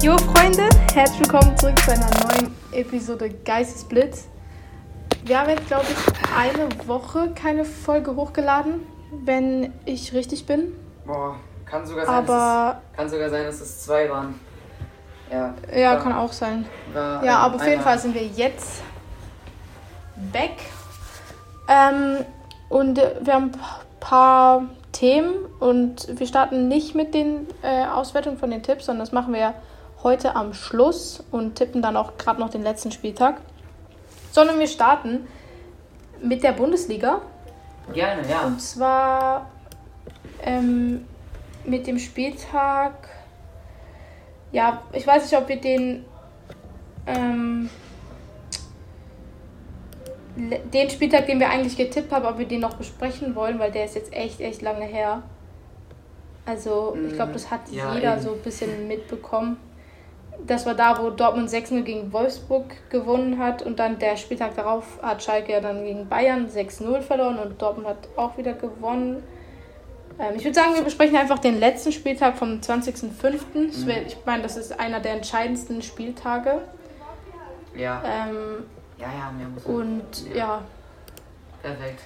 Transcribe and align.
Jo 0.00 0.16
Freunde, 0.18 0.68
herzlich 0.94 1.20
willkommen 1.20 1.56
zurück 1.58 1.78
zu 1.80 1.90
einer 1.92 2.06
neuen 2.24 2.54
Episode 2.72 3.30
Geistesblitz. 3.30 4.26
Wir 5.24 5.40
haben 5.40 5.50
jetzt, 5.50 5.66
glaube 5.66 5.84
ich, 5.88 6.34
eine 6.36 6.68
Woche 6.86 7.30
keine 7.34 7.64
Folge 7.64 8.14
hochgeladen, 8.14 8.86
wenn 9.24 9.72
ich 9.84 10.12
richtig 10.14 10.46
bin. 10.46 10.72
Boah, 11.04 11.36
kann 11.66 11.86
sogar 11.86 12.06
sein, 12.06 12.14
Aber- 12.14 12.26
dass 12.28 12.76
es, 12.92 12.96
kann 12.96 13.08
sogar 13.10 13.30
sein, 13.30 13.44
dass 13.46 13.60
es 13.60 13.84
zwei 13.84 14.08
waren. 14.10 14.38
Ja. 15.30 15.54
Ja, 15.74 15.92
war- 15.92 16.02
kann 16.02 16.12
auch 16.12 16.32
sein. 16.32 16.66
Ja, 16.94 17.20
ein- 17.20 17.28
aber 17.28 17.56
auf 17.56 17.66
jeden 17.66 17.82
Fall 17.82 17.98
sind 17.98 18.14
wir 18.14 18.24
jetzt 18.26 18.82
back. 20.32 20.56
Ähm, 21.68 22.24
und 22.70 22.96
wir 22.96 23.34
haben 23.34 23.52
ein 23.52 23.60
paar 24.00 24.62
Themen 24.92 25.34
und 25.60 26.08
wir 26.18 26.26
starten 26.26 26.68
nicht 26.68 26.94
mit 26.94 27.12
den 27.14 27.46
äh, 27.62 27.84
Auswertungen 27.86 28.38
von 28.38 28.50
den 28.50 28.62
Tipps, 28.62 28.86
sondern 28.86 29.04
das 29.04 29.12
machen 29.12 29.34
wir 29.34 29.52
heute 30.02 30.36
am 30.36 30.54
Schluss 30.54 31.22
und 31.30 31.56
tippen 31.56 31.82
dann 31.82 31.96
auch 31.96 32.16
gerade 32.18 32.40
noch 32.40 32.50
den 32.50 32.62
letzten 32.62 32.92
Spieltag. 32.92 33.40
Sondern 34.32 34.58
wir 34.58 34.68
starten 34.68 35.26
mit 36.22 36.42
der 36.42 36.52
Bundesliga. 36.52 37.20
Gerne, 37.92 38.28
ja. 38.28 38.42
Und 38.42 38.60
zwar 38.60 39.50
ähm, 40.42 41.06
mit 41.64 41.86
dem 41.86 41.98
Spieltag. 41.98 43.08
Ja, 44.52 44.82
ich 44.92 45.06
weiß 45.06 45.22
nicht, 45.24 45.40
ob 45.40 45.48
wir 45.48 45.60
den. 45.60 46.04
Ähm, 47.06 47.70
den 50.36 50.88
Spieltag, 50.90 51.26
den 51.26 51.40
wir 51.40 51.50
eigentlich 51.50 51.76
getippt 51.76 52.12
haben, 52.12 52.24
ob 52.24 52.38
wir 52.38 52.46
den 52.46 52.60
noch 52.60 52.74
besprechen 52.74 53.34
wollen, 53.34 53.58
weil 53.58 53.72
der 53.72 53.86
ist 53.86 53.96
jetzt 53.96 54.12
echt, 54.12 54.40
echt 54.40 54.62
lange 54.62 54.84
her. 54.84 55.22
Also, 56.46 56.96
ich 57.06 57.14
glaube, 57.14 57.32
das 57.32 57.50
hat 57.50 57.68
Mm, 57.70 57.74
ja, 57.74 57.94
jeder 57.94 58.12
eben. 58.14 58.22
so 58.22 58.32
ein 58.34 58.38
bisschen 58.40 58.86
mitbekommen. 58.86 59.56
Das 60.46 60.64
war 60.66 60.74
da, 60.74 60.98
wo 61.02 61.10
Dortmund 61.10 61.50
6-0 61.50 61.82
gegen 61.82 62.12
Wolfsburg 62.12 62.64
gewonnen 62.90 63.38
hat 63.38 63.62
und 63.62 63.78
dann 63.78 63.98
der 63.98 64.16
Spieltag 64.16 64.54
darauf 64.56 64.84
hat 65.02 65.22
Schalke 65.22 65.52
ja 65.52 65.60
dann 65.60 65.84
gegen 65.84 66.08
Bayern 66.08 66.48
6-0 66.48 67.00
verloren 67.02 67.38
und 67.38 67.60
Dortmund 67.60 67.88
hat 67.88 68.08
auch 68.16 68.36
wieder 68.38 68.52
gewonnen. 68.54 69.22
Ähm, 70.18 70.34
ich 70.36 70.44
würde 70.44 70.54
sagen, 70.54 70.74
wir 70.74 70.82
besprechen 70.82 71.16
einfach 71.16 71.38
den 71.38 71.58
letzten 71.58 71.92
Spieltag 71.92 72.36
vom 72.36 72.60
20.05. 72.60 73.66
Das 73.68 73.86
wär- 73.86 74.06
Ich 74.06 74.16
meine, 74.24 74.42
das 74.42 74.56
ist 74.56 74.78
einer 74.78 75.00
der 75.00 75.12
entscheidendsten 75.14 75.82
Spieltage. 75.82 76.62
Ja, 77.76 78.02
Ähm, 78.04 78.64
ja, 78.96 79.06
ja, 79.06 79.30
muss 79.54 79.64
man. 79.66 79.76
und 79.76 80.34
ja, 80.34 80.62
Perfekt. 81.62 82.00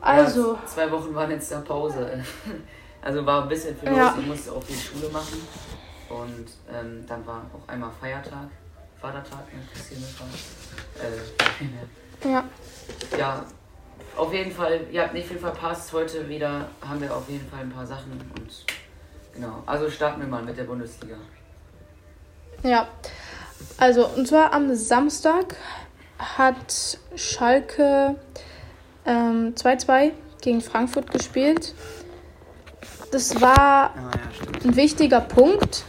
also, 0.00 0.52
Ja, 0.54 0.58
zwei 0.66 0.90
Wochen 0.90 1.14
waren 1.14 1.30
jetzt 1.30 1.50
da 1.52 1.60
Pause. 1.60 2.22
Also 3.00 3.24
war 3.24 3.44
ein 3.44 3.48
bisschen 3.48 3.76
viel 3.76 3.88
Ja. 3.96 4.08
los. 4.08 4.12
Ich 4.20 4.26
musste 4.26 4.52
auch 4.52 4.62
viel 4.62 4.76
Schule 4.76 5.08
machen. 5.12 5.40
Und 6.08 6.46
ähm, 6.72 7.04
dann 7.06 7.26
war 7.26 7.42
auch 7.54 7.68
einmal 7.68 7.90
Feiertag. 8.00 8.48
Vatertag, 9.00 9.52
ne? 9.54 9.60
Christine 9.72 10.04
war. 10.18 10.28
Äh, 11.04 12.28
ja, 12.32 12.44
ja, 13.16 13.44
auf 14.16 14.32
jeden 14.32 14.50
Fall, 14.50 14.80
ihr 14.90 15.02
habt 15.02 15.14
nicht 15.14 15.28
viel 15.28 15.38
verpasst. 15.38 15.92
Heute 15.92 16.28
wieder 16.28 16.68
haben 16.80 17.00
wir 17.00 17.14
auf 17.14 17.28
jeden 17.28 17.48
Fall 17.48 17.60
ein 17.60 17.70
paar 17.70 17.86
Sachen 17.86 18.12
und 18.12 18.64
genau. 19.32 19.62
Also 19.66 19.88
starten 19.88 20.20
wir 20.20 20.28
mal 20.28 20.42
mit 20.42 20.56
der 20.56 20.64
Bundesliga. 20.64 21.16
ja. 22.62 22.88
Also, 23.76 24.06
und 24.06 24.26
zwar 24.28 24.52
am 24.52 24.74
Samstag 24.74 25.56
hat 26.18 26.98
Schalke 27.16 28.14
ähm, 29.04 29.54
2-2 29.56 30.12
gegen 30.40 30.60
Frankfurt 30.60 31.10
gespielt. 31.10 31.74
Das 33.10 33.40
war 33.40 33.58
Ah 33.58 33.90
ja, 33.96 34.64
ein 34.64 34.76
wichtiger 34.76 35.20
Punkt. 35.20 35.84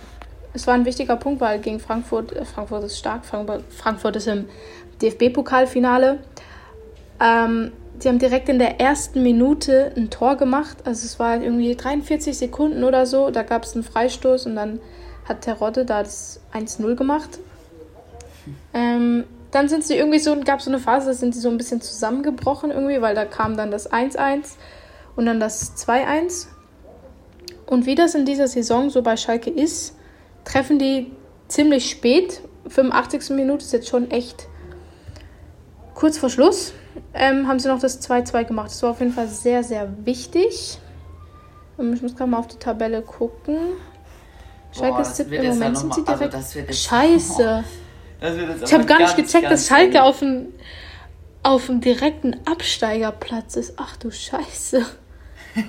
Es 0.53 0.65
war 0.67 0.73
ein 0.73 0.85
wichtiger 0.85 1.15
Punkt, 1.15 1.41
weil 1.41 1.59
gegen 1.59 1.79
Frankfurt, 1.79 2.31
äh, 2.31 2.45
Frankfurt 2.45 2.83
ist 2.83 2.97
stark, 2.97 3.23
Frankfurt, 3.25 4.15
ist 4.15 4.27
im 4.27 4.45
DFB-Pokalfinale. 5.01 6.19
Ähm, 7.19 7.71
sie 7.99 8.09
haben 8.09 8.19
direkt 8.19 8.49
in 8.49 8.59
der 8.59 8.79
ersten 8.79 9.21
Minute 9.23 9.91
ein 9.95 10.09
Tor 10.09 10.35
gemacht. 10.35 10.77
Also 10.85 11.05
es 11.05 11.19
war 11.19 11.41
irgendwie 11.41 11.75
43 11.75 12.37
Sekunden 12.37 12.83
oder 12.83 13.05
so. 13.05 13.29
Da 13.29 13.43
gab 13.43 13.63
es 13.63 13.75
einen 13.75 13.83
Freistoß 13.83 14.47
und 14.47 14.55
dann 14.55 14.79
hat 15.25 15.41
Terodde 15.41 15.85
da 15.85 16.01
das 16.01 16.41
1-0 16.53 16.95
gemacht. 16.95 17.39
Ähm, 18.73 19.25
dann 19.51 19.67
sind 19.67 19.83
sie 19.83 19.95
irgendwie 19.95 20.19
so, 20.19 20.35
gab 20.41 20.59
es 20.59 20.65
so 20.65 20.71
eine 20.71 20.79
Phase, 20.79 21.07
da 21.07 21.13
sind 21.13 21.33
sie 21.33 21.41
so 21.41 21.49
ein 21.49 21.57
bisschen 21.57 21.81
zusammengebrochen 21.81 22.71
irgendwie, 22.71 23.01
weil 23.01 23.15
da 23.15 23.25
kam 23.25 23.57
dann 23.57 23.71
das 23.71 23.91
1-1 23.91 24.55
und 25.15 25.25
dann 25.25 25.39
das 25.39 25.75
2-1. 25.75 26.47
Und 27.65 27.85
wie 27.85 27.95
das 27.95 28.15
in 28.15 28.25
dieser 28.25 28.47
Saison 28.47 28.89
so 28.89 29.01
bei 29.01 29.17
Schalke 29.17 29.49
ist, 29.49 29.95
treffen 30.45 30.79
die 30.79 31.11
ziemlich 31.47 31.89
spät. 31.89 32.41
85. 32.67 33.31
Minute 33.31 33.63
ist 33.65 33.73
jetzt 33.73 33.87
schon 33.87 34.11
echt 34.11 34.47
kurz 35.95 36.17
vor 36.17 36.29
Schluss. 36.29 36.73
Ähm, 37.13 37.47
haben 37.47 37.59
sie 37.59 37.67
noch 37.67 37.79
das 37.79 38.01
2-2 38.07 38.45
gemacht. 38.45 38.67
Das 38.67 38.81
war 38.83 38.91
auf 38.91 38.99
jeden 38.99 39.13
Fall 39.13 39.27
sehr, 39.27 39.63
sehr 39.63 39.89
wichtig. 40.05 40.79
Ich 41.77 42.01
muss 42.01 42.15
gerade 42.15 42.29
mal 42.29 42.37
auf 42.39 42.47
die 42.47 42.57
Tabelle 42.57 43.01
gucken. 43.01 43.57
Schalke 44.71 44.95
Boah, 44.95 45.01
ist 45.01 45.17
das 45.19 45.27
Im 45.27 45.45
Moment 45.47 45.77
sind 45.77 45.93
sie 45.93 46.01
also 46.01 46.13
direkt. 46.13 46.33
das 46.33 46.55
wird 46.55 46.67
jetzt- 46.69 46.83
Scheiße. 46.83 47.63
Das 48.21 48.35
Ich 48.63 48.73
habe 48.73 48.83
gar 48.83 48.99
nicht 48.99 49.15
gecheckt, 49.15 49.43
ganz 49.43 49.61
dass 49.61 49.67
Schalke 49.69 50.03
auf 50.03 50.19
dem, 50.19 50.47
auf 51.41 51.67
dem 51.67 51.79
direkten 51.79 52.35
Absteigerplatz 52.45 53.55
ist. 53.55 53.75
Ach 53.77 53.95
du 53.95 54.11
Scheiße. 54.11 54.85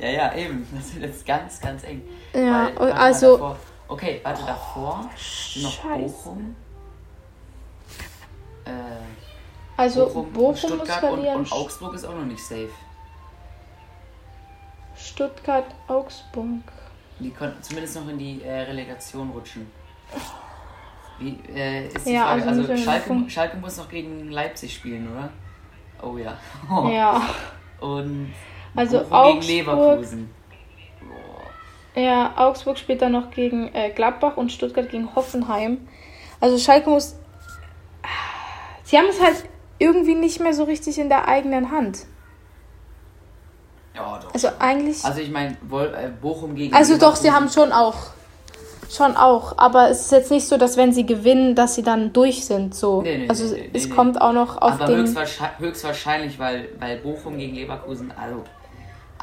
Ja, 0.00 0.08
ja, 0.08 0.34
eben. 0.34 0.66
Das 0.76 0.92
wird 0.92 1.04
jetzt 1.04 1.24
ganz, 1.24 1.60
ganz 1.60 1.84
eng. 1.84 2.02
Ja, 2.34 2.72
also- 2.76 3.54
okay, 3.88 4.20
warte, 4.22 4.44
davor 4.46 5.08
sind 5.16 5.62
noch 5.64 5.72
Scheiße. 5.72 6.04
Bochum. 6.14 6.56
Äh, 8.64 8.70
Also 9.76 10.06
Bochum, 10.06 10.32
Bochum, 10.32 10.50
muss 10.52 10.58
Stuttgart 10.60 11.02
und, 11.04 11.08
verlieren. 11.10 11.36
und 11.38 11.52
Augsburg 11.52 11.94
ist 11.94 12.04
auch 12.04 12.14
noch 12.14 12.24
nicht 12.24 12.42
safe. 12.42 12.70
Stuttgart, 14.96 15.66
Augsburg. 15.88 16.46
Die 17.18 17.30
konnten 17.30 17.62
zumindest 17.62 17.96
noch 17.96 18.08
in 18.08 18.18
die 18.18 18.42
äh, 18.42 18.62
Relegation 18.62 19.30
rutschen. 19.30 19.70
Wie 21.18 21.38
äh, 21.54 21.86
ist 21.88 22.06
die 22.06 22.12
Ja, 22.12 22.26
Frage? 22.26 22.48
also 22.48 22.60
Also, 22.72 22.76
Schalke. 22.84 23.30
Schalke 23.30 23.56
muss 23.58 23.76
noch 23.76 23.88
gegen 23.88 24.30
Leipzig 24.30 24.74
spielen, 24.74 25.08
oder? 25.12 25.30
Oh 26.02 26.16
ja. 26.18 26.36
Ja. 26.90 27.22
Und 27.80 28.32
Also 28.74 28.98
Bochum 29.00 29.12
Augsburg- 29.12 29.40
gegen 29.46 29.66
Leverkusen. 29.66 30.30
Ja, 31.94 32.32
Augsburg 32.36 32.78
spielt 32.78 33.02
dann 33.02 33.12
noch 33.12 33.30
gegen 33.30 33.72
äh, 33.74 33.90
Gladbach 33.90 34.36
und 34.36 34.50
Stuttgart 34.50 34.88
gegen 34.90 35.14
Hoffenheim. 35.14 35.86
Also 36.40 36.58
Schalke 36.58 36.90
muss. 36.90 37.14
Sie 38.82 38.98
haben 38.98 39.06
es 39.08 39.20
halt 39.20 39.44
irgendwie 39.78 40.14
nicht 40.14 40.40
mehr 40.40 40.54
so 40.54 40.64
richtig 40.64 40.98
in 40.98 41.08
der 41.08 41.28
eigenen 41.28 41.70
Hand. 41.70 42.06
Ja, 43.94 44.18
doch. 44.22 44.34
Also 44.34 44.48
eigentlich. 44.58 45.04
Also 45.04 45.20
ich 45.20 45.30
meine, 45.30 45.52
äh, 45.52 46.08
Bochum 46.20 46.54
gegen 46.56 46.74
Also 46.74 46.98
doch, 46.98 47.14
sie 47.14 47.30
haben 47.30 47.48
schon 47.48 47.70
auch. 47.72 47.94
Schon 48.90 49.16
auch. 49.16 49.56
Aber 49.56 49.88
es 49.88 50.02
ist 50.02 50.12
jetzt 50.12 50.30
nicht 50.30 50.46
so, 50.46 50.56
dass 50.56 50.76
wenn 50.76 50.92
sie 50.92 51.06
gewinnen, 51.06 51.54
dass 51.54 51.76
sie 51.76 51.82
dann 51.82 52.12
durch 52.12 52.44
sind. 52.44 52.74
So. 52.74 53.02
Nee, 53.02 53.18
nee, 53.18 53.28
also 53.28 53.54
nee, 53.54 53.70
es 53.72 53.88
kommt 53.88 54.20
auch 54.20 54.32
noch 54.32 54.60
auf 54.60 54.72
Aber 54.72 54.86
den. 54.86 54.98
höchstwahrscheinlich, 54.98 55.58
höchstwahrscheinlich, 55.58 56.38
weil, 56.38 56.68
weil 56.78 56.98
Bochum 56.98 57.38
gegen 57.38 57.54
Leverkusen, 57.54 58.12
also 58.20 58.42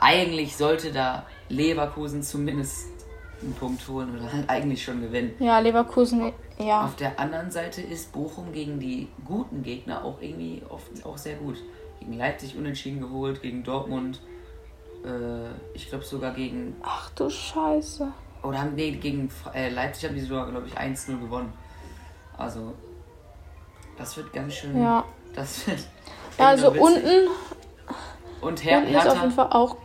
eigentlich 0.01 0.57
sollte 0.57 0.91
da 0.91 1.25
Leverkusen 1.47 2.21
zumindest 2.23 2.87
einen 3.41 3.53
Punkt 3.53 3.87
holen 3.87 4.17
oder 4.19 4.31
halt 4.33 4.49
eigentlich 4.49 4.83
schon 4.83 5.01
gewinnen. 5.01 5.33
Ja, 5.39 5.59
Leverkusen. 5.59 6.33
Ja. 6.59 6.83
Auf 6.85 6.95
der 6.95 7.19
anderen 7.19 7.49
Seite 7.49 7.81
ist 7.81 8.11
Bochum 8.11 8.51
gegen 8.51 8.79
die 8.79 9.07
guten 9.25 9.63
Gegner 9.63 10.03
auch 10.03 10.21
irgendwie 10.21 10.61
oft 10.69 11.05
auch 11.05 11.17
sehr 11.17 11.35
gut. 11.35 11.57
Gegen 11.99 12.13
Leipzig 12.17 12.55
unentschieden 12.57 12.99
geholt, 12.99 13.41
gegen 13.41 13.63
Dortmund, 13.63 14.21
äh, 15.05 15.49
ich 15.73 15.87
glaube 15.89 16.03
sogar 16.03 16.33
gegen, 16.33 16.75
Ach 16.83 17.09
du 17.11 17.29
Scheiße. 17.29 18.11
oder 18.43 18.59
haben, 18.61 18.75
nee, 18.75 18.91
gegen 18.91 19.29
äh, 19.53 19.69
Leipzig 19.69 20.09
haben 20.09 20.15
die 20.15 20.21
sogar, 20.21 20.49
glaube 20.49 20.67
ich, 20.67 20.77
1-0 20.77 21.19
gewonnen. 21.19 21.53
Also, 22.37 22.73
das 23.97 24.17
wird 24.17 24.33
ganz 24.33 24.53
schön, 24.53 24.79
Ja. 24.81 25.03
das 25.35 25.65
wird 25.67 25.79
Ja, 26.39 26.47
also 26.47 26.67
witzig. 26.73 26.81
unten, 26.81 27.27
Und 28.41 28.63
Her 28.63 28.79
unten 28.79 28.89
ist 28.91 28.97
auf 28.97 29.03
jeden 29.13 29.19
Hertha, 29.21 29.29
Fall 29.29 29.49
auch. 29.51 29.77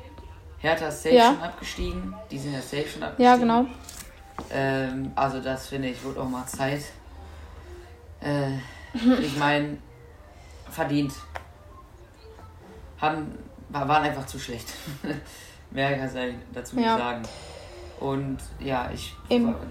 Hertha 0.67 0.89
ist 0.89 1.03
safe 1.03 1.15
Ja. 1.15 1.27
schon 1.33 1.43
abgestiegen. 1.43 2.15
Die 2.31 2.39
sind 2.39 2.53
ja 2.53 2.61
safe 2.61 2.89
schon 2.89 3.03
abgestiegen. 3.03 3.25
Ja, 3.25 3.37
genau. 3.37 3.67
Ähm, 4.51 5.13
also 5.15 5.41
das 5.41 5.69
finde 5.69 5.89
ich, 5.89 6.03
wird 6.05 6.19
auch 6.19 6.29
mal 6.29 6.47
Zeit. 6.47 6.83
Äh, 8.19 8.57
ich 9.21 9.37
meine, 9.37 9.77
verdient. 10.71 11.13
Haben, 13.01 13.39
war- 13.69 13.87
waren 13.87 14.05
einfach 14.05 14.27
zu 14.27 14.39
schlecht. 14.39 14.73
Mehr 15.71 15.97
kann 15.99 16.09
ich 16.29 16.35
dazu 16.53 16.77
Ja. 16.77 16.95
nicht 16.95 17.05
sagen. 17.05 17.23
Und 18.01 18.39
ja, 18.59 18.91
ich 18.93 19.15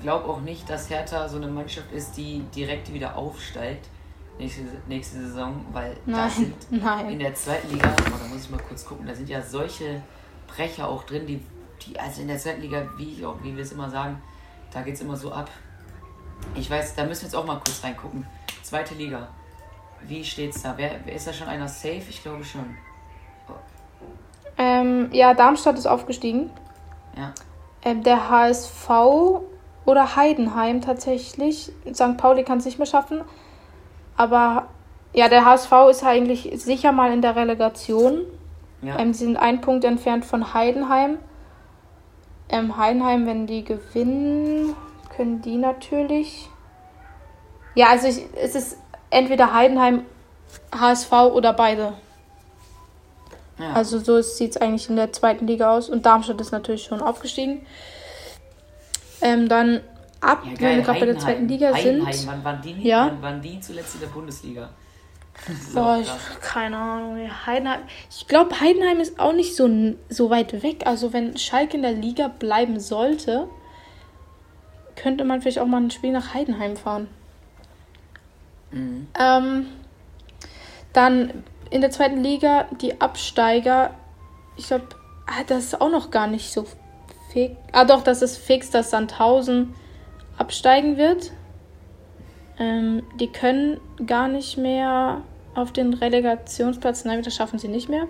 glaube 0.04 0.30
auch 0.30 0.42
nicht, 0.42 0.70
dass 0.70 0.90
Hertha 0.90 1.28
so 1.28 1.38
eine 1.38 1.48
Mannschaft 1.48 1.92
ist, 1.92 2.16
die 2.18 2.42
direkt 2.56 2.94
wieder 2.94 3.16
aufsteigt 3.18 3.88
nächste, 4.40 4.62
nächste 4.88 5.22
Saison, 5.22 5.66
weil 5.74 5.96
da 6.06 6.12
Nein, 6.12 6.30
sind 6.30 6.56
in 6.72 6.84
nein. 6.84 7.20
der 7.20 7.34
zweiten 7.34 7.72
Liga, 7.74 7.90
da 7.96 8.28
muss 8.28 8.44
ich 8.46 8.50
mal 8.52 8.62
kurz 8.68 8.86
gucken, 8.86 9.08
da 9.08 9.14
sind 9.16 9.28
ja 9.30 9.42
solche 9.42 10.02
Brecher 10.48 10.88
auch 10.88 11.04
drin, 11.04 11.26
die, 11.26 11.42
die 11.86 12.00
also 12.00 12.22
in 12.22 12.28
der 12.28 12.38
zweiten 12.38 12.62
Liga, 12.62 12.88
wie, 12.98 13.14
ich 13.14 13.26
auch, 13.26 13.36
wie 13.44 13.56
wir 13.56 13.64
es 13.64 13.72
immer 13.72 13.90
sagen, 13.90 14.22
da 14.72 14.82
geht 14.82 14.96
es 14.96 15.02
immer 15.02 15.16
so 15.16 15.32
ab. 15.32 15.50
Ich 16.54 16.70
weiß, 16.70 16.96
da 16.96 17.06
müssen 17.06 17.22
wir 17.22 17.28
jetzt 17.28 17.36
auch 17.36 17.46
mal 17.46 17.56
kurz 17.56 17.84
reingucken. 17.84 18.26
Zweite 18.62 18.94
Liga. 18.96 19.28
Wie 20.02 20.24
steht's 20.24 20.62
da? 20.62 20.74
Wer, 20.78 21.08
ist 21.08 21.28
da 21.28 21.34
schon 21.34 21.48
einer 21.48 21.68
safe? 21.68 22.04
Ich 22.10 22.22
glaube 22.22 22.44
schon. 22.44 22.78
Ähm, 24.58 25.10
ja, 25.12 25.34
Darmstadt 25.34 25.78
ist 25.78 25.86
aufgestiegen. 25.86 26.50
Ja. 27.18 27.34
Ähm, 27.84 28.04
der 28.04 28.30
HSV 28.30 28.90
oder 29.86 30.16
Heidenheim 30.16 30.82
tatsächlich. 30.82 31.72
St. 31.94 32.18
Pauli 32.18 32.44
kann 32.44 32.60
es 32.60 32.66
nicht 32.66 32.78
mehr 32.78 32.86
schaffen. 32.86 33.22
Aber 34.18 34.68
ja, 35.14 35.30
der 35.30 35.46
HSV 35.46 35.72
ist 35.90 36.04
eigentlich 36.04 36.52
sicher 36.56 36.92
mal 36.92 37.12
in 37.12 37.22
der 37.22 37.36
Relegation. 37.36 38.22
Ja. 38.86 39.00
Ähm, 39.00 39.14
sie 39.14 39.26
sind 39.26 39.38
ein 39.38 39.62
Punkt 39.62 39.84
entfernt 39.84 40.26
von 40.26 40.54
Heidenheim. 40.54 41.18
Ähm, 42.50 42.78
Heidenheim, 42.78 43.26
wenn 43.26 43.48
die 43.48 43.64
gewinnen, 43.64 44.76
können 45.16 45.42
die 45.42 45.58
natürlich. 45.58 46.50
Ja, 47.74 47.88
also 47.88 48.08
ich, 48.08 48.26
es 48.36 48.56
ist 48.56 48.78
entweder 49.10 49.54
Heidenheim, 49.54 50.04
HSV 50.78 51.12
oder 51.34 51.54
beide. 51.54 51.94
ja. 53.58 53.74
Also 53.74 54.00
so 54.00 54.22
sieht 54.22 54.52
es 54.52 54.58
eigentlich 54.58 54.90
in 54.90 54.96
der 54.96 55.12
zweiten 55.12 55.48
Liga 55.48 55.76
aus. 55.76 55.90
Und 55.90 56.06
Darmstadt 56.06 56.40
ist 56.40 56.52
natürlich 56.52 56.84
schon 56.84 57.02
aufgestiegen. 57.02 57.66
Ähm, 59.22 59.50
dann 59.50 59.82
ab, 60.22 60.44
ja, 60.46 60.52
wenn 60.60 60.78
wir 60.78 60.84
gerade 60.84 61.00
bei 61.00 61.06
der 61.08 61.18
zweiten 61.20 61.48
Liga 61.48 61.74
Heidenheim, 61.74 62.14
sind. 62.14 62.28
Wann 62.30 62.44
waren, 62.44 62.62
die, 62.62 62.74
Ja. 62.88 63.08
wann 63.08 63.22
waren 63.22 63.42
die 63.42 63.60
zuletzt 63.60 63.96
in 63.96 64.02
der 64.02 64.08
Bundesliga? 64.08 64.70
Boah, 65.74 66.00
ich, 66.02 66.10
keine 66.42 66.78
Ahnung. 66.78 67.18
Heidenheim. 67.46 67.82
Ich 68.10 68.28
glaube, 68.28 68.60
Heidenheim 68.60 69.00
ist 69.00 69.20
auch 69.20 69.34
nicht 69.34 69.56
so, 69.56 69.70
so 70.10 70.30
weit 70.30 70.64
weg. 70.64 70.88
Also 70.88 71.14
wenn 71.14 71.38
Schalke 71.38 71.78
in 71.78 71.84
der 71.84 71.94
Liga 71.94 72.28
bleiben 72.28 72.80
sollte, 72.80 73.48
könnte 74.96 75.24
man 75.24 75.42
vielleicht 75.42 75.60
auch 75.60 75.68
mal 75.68 75.82
ein 75.82 75.92
Spiel 75.92 76.12
nach 76.12 76.34
Heidenheim 76.34 76.76
fahren. 76.76 77.08
Mhm. 78.72 79.08
Ähm, 79.20 79.68
dann 80.94 81.44
in 81.70 81.82
der 81.82 81.92
zweiten 81.92 82.24
Liga 82.24 82.68
die 82.82 83.00
Absteiger. 83.02 83.92
Ich 84.58 84.68
glaube, 84.68 84.88
ah, 85.28 85.44
das 85.46 85.66
ist 85.66 85.82
auch 85.82 85.92
noch 85.92 86.10
gar 86.10 86.28
nicht 86.28 86.52
so 86.52 86.66
fix. 87.32 87.56
Ah, 87.72 87.86
doch, 87.86 88.04
das 88.04 88.22
ist 88.22 88.38
fix, 88.38 88.70
dass 88.72 88.90
Sandhausen 88.90 89.76
absteigen 90.38 90.98
wird. 90.98 91.32
Ähm, 92.58 93.04
die 93.20 93.28
können 93.28 93.80
gar 94.06 94.28
nicht 94.28 94.58
mehr 94.58 95.22
auf 95.56 95.72
den 95.72 95.94
Relegationsplatz. 95.94 97.06
Nein, 97.06 97.24
das 97.24 97.36
schaffen 97.36 97.60
sie 97.60 97.68
nicht 97.68 97.90
mehr. 97.90 98.08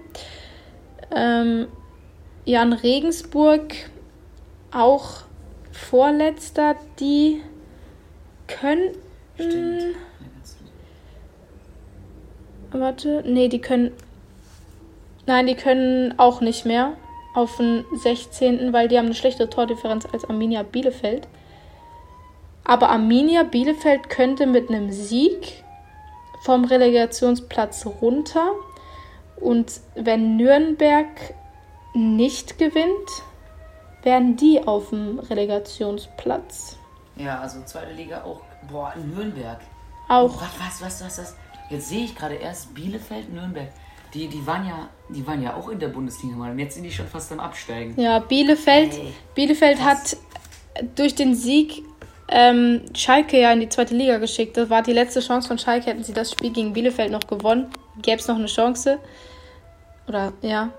Ähm, 1.16 1.68
Jan 2.46 2.74
Regensburg 2.74 3.74
auch 4.72 5.24
Vorletzter. 5.72 6.76
Die 7.00 7.42
können. 8.48 8.92
Stimmt. 9.36 9.96
Warte, 12.72 13.24
nee, 13.26 13.48
die 13.48 13.62
können. 13.62 13.92
Nein, 15.26 15.48
die 15.48 15.56
können 15.56 16.14
auch 16.18 16.42
nicht 16.42 16.66
mehr 16.66 16.94
auf 17.34 17.58
den 17.58 17.84
16., 17.94 18.72
weil 18.74 18.88
die 18.88 18.98
haben 18.98 19.08
eine 19.08 19.16
schlechtere 19.16 19.50
Tordifferenz 19.50 20.08
als 20.12 20.24
Arminia 20.26 20.64
Bielefeld. 20.64 21.28
Aber 22.64 22.90
Arminia 22.90 23.44
Bielefeld 23.44 24.10
könnte 24.10 24.48
mit 24.48 24.70
einem 24.70 24.92
Sieg 24.92 25.65
vom 26.46 26.64
Relegationsplatz 26.64 27.88
runter. 28.02 28.52
Und 29.38 29.82
wenn 29.96 30.38
Nürnberg 30.38 31.08
nicht 31.96 32.60
gewinnt, 32.60 33.10
werden 34.04 34.38
die 34.38 34.62
auf 34.66 34.90
dem 34.90 35.18
Relegationsplatz. 35.18 36.78
Ja, 37.16 37.40
also 37.40 37.64
zweite 37.66 37.94
Liga 37.94 38.24
auch. 38.24 38.42
Boah, 38.72 38.94
Nürnberg. 38.96 39.60
Auch. 40.08 40.40
Was, 40.40 40.82
was, 40.82 40.82
was, 40.82 41.06
was, 41.06 41.18
was? 41.18 41.36
Jetzt 41.72 41.90
sehe 41.90 42.06
ich 42.06 42.16
gerade 42.16 42.36
erst 42.36 42.76
Bielefeld, 42.76 43.34
Nürnberg. 43.34 43.70
Die, 44.14 44.28
die, 44.28 44.46
waren 44.46 44.68
ja, 44.68 44.88
die 45.10 45.26
waren 45.26 45.42
ja 45.42 45.56
auch 45.56 45.70
in 45.70 45.80
der 45.80 45.88
Bundesliga 45.88 46.36
mal 46.36 46.52
und 46.52 46.60
jetzt 46.60 46.76
sind 46.76 46.84
die 46.84 46.92
schon 46.92 47.08
fast 47.08 47.32
am 47.32 47.40
Absteigen. 47.40 48.00
Ja, 48.00 48.20
Bielefeld, 48.20 48.94
Ey, 48.94 49.14
Bielefeld 49.34 49.84
hat 49.84 50.16
durch 50.96 51.16
den 51.16 51.34
Sieg 51.34 51.84
ähm, 52.28 52.82
Schalke 52.96 53.40
ja 53.40 53.52
in 53.52 53.60
die 53.60 53.70
zweite 53.70 53.96
Liga 53.96 54.18
geschickt. 54.18 54.58
Das 54.58 54.70
war 54.70 54.82
die 54.82 54.94
letzte 54.94 55.20
Chance 55.20 55.48
von 55.48 55.58
Schalke. 55.58 55.88
Hätten 55.88 56.04
sie 56.04 56.14
das 56.14 56.32
Spiel 56.32 56.52
gegen 56.52 56.74
Bielefeld 56.74 57.12
noch 57.12 57.28
gewonnen, 57.28 57.68
gäbe 58.02 58.20
es 58.20 58.28
noch 58.28 58.38
eine 58.38 58.48
Chance. 58.48 59.00
Oder 60.08 60.34
ja, 60.42 60.70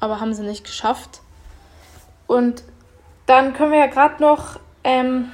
aber 0.00 0.20
haben 0.20 0.34
sie 0.34 0.42
nicht 0.42 0.64
geschafft. 0.64 1.20
Und 2.26 2.62
dann 3.26 3.54
können 3.54 3.72
wir 3.72 3.78
ja 3.78 3.86
gerade 3.86 4.22
noch, 4.22 4.58
ähm, 4.84 5.32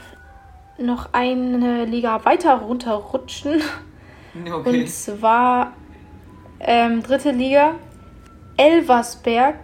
noch 0.78 1.12
eine 1.12 1.84
Liga 1.84 2.24
weiter 2.24 2.54
runterrutschen. 2.54 3.62
Okay. 4.34 4.80
Und 4.80 4.88
zwar 4.88 5.74
ähm, 6.58 7.02
dritte 7.02 7.32
Liga. 7.32 7.74
Elversberg 8.56 9.56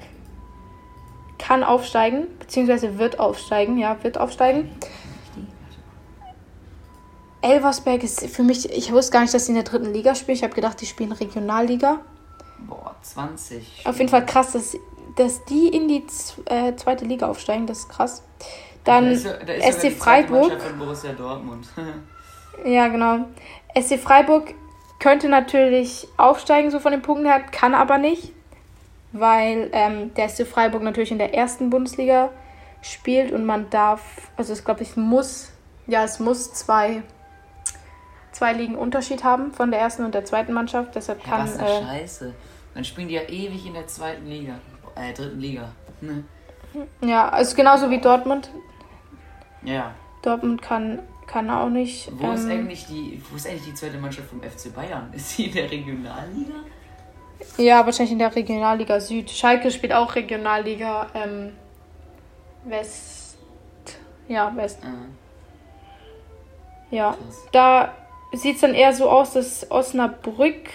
kann 1.38 1.64
aufsteigen, 1.64 2.26
beziehungsweise 2.38 2.98
wird 2.98 3.18
aufsteigen, 3.18 3.78
ja, 3.78 3.96
wird 4.02 4.18
aufsteigen. 4.18 4.68
Elversberg 7.40 8.02
ist 8.02 8.26
für 8.28 8.42
mich, 8.42 8.70
ich 8.70 8.92
wusste 8.92 9.12
gar 9.12 9.22
nicht, 9.22 9.32
dass 9.32 9.46
sie 9.46 9.52
in 9.52 9.56
der 9.56 9.64
dritten 9.64 9.92
Liga 9.92 10.14
spielen. 10.14 10.36
Ich 10.36 10.42
habe 10.42 10.54
gedacht, 10.54 10.80
die 10.80 10.86
spielen 10.86 11.12
Regionalliga. 11.12 12.00
Boah, 12.66 12.94
20. 13.02 13.86
Auf 13.86 13.98
jeden 13.98 14.10
Fall 14.10 14.26
krass, 14.26 14.52
dass, 14.52 14.76
dass 15.16 15.44
die 15.44 15.68
in 15.68 15.88
die 15.88 16.04
äh, 16.46 16.74
zweite 16.74 17.04
Liga 17.04 17.28
aufsteigen. 17.28 17.66
Das 17.66 17.80
ist 17.80 17.88
krass. 17.88 18.22
Dann 18.84 19.04
Da 19.04 19.10
ist 19.10 19.26
da 19.26 19.52
ist 19.52 19.80
SC 19.80 19.92
Freiburg. 19.92 20.60
Von 20.60 20.78
Borussia 20.78 21.12
Dortmund. 21.12 21.66
Ja, 22.64 22.88
genau. 22.88 23.26
SC 23.80 24.00
Freiburg 24.00 24.52
könnte 24.98 25.28
natürlich 25.28 26.08
aufsteigen, 26.16 26.70
so 26.70 26.80
von 26.80 26.92
den 26.92 27.02
Punkten 27.02 27.26
her, 27.26 27.40
kann 27.40 27.74
aber 27.74 27.98
nicht, 27.98 28.32
weil 29.12 29.70
ähm, 29.72 30.12
der 30.14 30.28
SC 30.28 30.46
Freiburg 30.46 30.82
natürlich 30.82 31.12
in 31.12 31.18
der 31.18 31.34
ersten 31.34 31.70
Bundesliga 31.70 32.30
spielt 32.82 33.32
und 33.32 33.44
man 33.46 33.70
darf, 33.70 34.00
also 34.36 34.52
es 34.52 34.64
glaube 34.64 34.82
ich 34.82 34.96
muss, 34.96 35.50
ja, 35.86 36.04
es 36.04 36.18
muss 36.18 36.52
zwei, 36.52 37.02
zwei 38.38 38.52
Ligen 38.52 38.76
Unterschied 38.76 39.24
haben 39.24 39.52
von 39.52 39.72
der 39.72 39.80
ersten 39.80 40.04
und 40.04 40.14
der 40.14 40.24
zweiten 40.24 40.52
Mannschaft, 40.52 40.94
deshalb 40.94 41.24
ja, 41.24 41.30
kann, 41.30 41.42
was 41.42 41.58
eine 41.58 41.68
äh, 41.68 41.82
Scheiße. 41.82 42.32
Dann 42.74 42.84
spielen 42.84 43.08
die 43.08 43.14
ja 43.14 43.22
ewig 43.22 43.66
in 43.66 43.74
der 43.74 43.88
zweiten 43.88 44.26
Liga. 44.26 44.60
Äh, 44.94 45.12
dritten 45.12 45.40
Liga. 45.40 45.72
Ne? 46.00 46.22
ja, 47.00 47.28
also 47.28 47.56
genauso 47.56 47.90
wie 47.90 48.00
Dortmund. 48.00 48.50
Ja. 49.64 49.92
Dortmund 50.22 50.62
kann, 50.62 51.00
kann 51.26 51.50
auch 51.50 51.68
nicht. 51.68 52.12
Wo 52.12 52.30
ist 52.30 52.44
ähm, 52.44 52.52
eigentlich 52.52 52.86
die, 52.86 53.20
wo 53.28 53.34
ist 53.34 53.48
eigentlich 53.48 53.64
die 53.64 53.74
zweite 53.74 53.98
Mannschaft 53.98 54.28
vom 54.28 54.40
FC 54.40 54.72
Bayern? 54.72 55.10
Ist 55.12 55.30
sie 55.30 55.46
in 55.46 55.54
der 55.54 55.68
Regionalliga? 55.70 56.54
Ja, 57.56 57.84
wahrscheinlich 57.84 58.12
in 58.12 58.20
der 58.20 58.32
Regionalliga 58.34 59.00
Süd. 59.00 59.30
Schalke 59.30 59.72
spielt 59.72 59.92
auch 59.92 60.14
Regionalliga 60.14 61.08
ähm, 61.14 61.54
West. 62.64 63.38
Ja, 64.28 64.52
West. 64.54 64.78
Äh, 64.84 64.90
Ja. 66.94 67.12
krass. 67.12 67.46
Da 67.50 67.94
sieht 68.32 68.56
es 68.56 68.60
dann 68.60 68.74
eher 68.74 68.92
so 68.92 69.08
aus, 69.08 69.32
dass 69.32 69.70
Osnabrück 69.70 70.68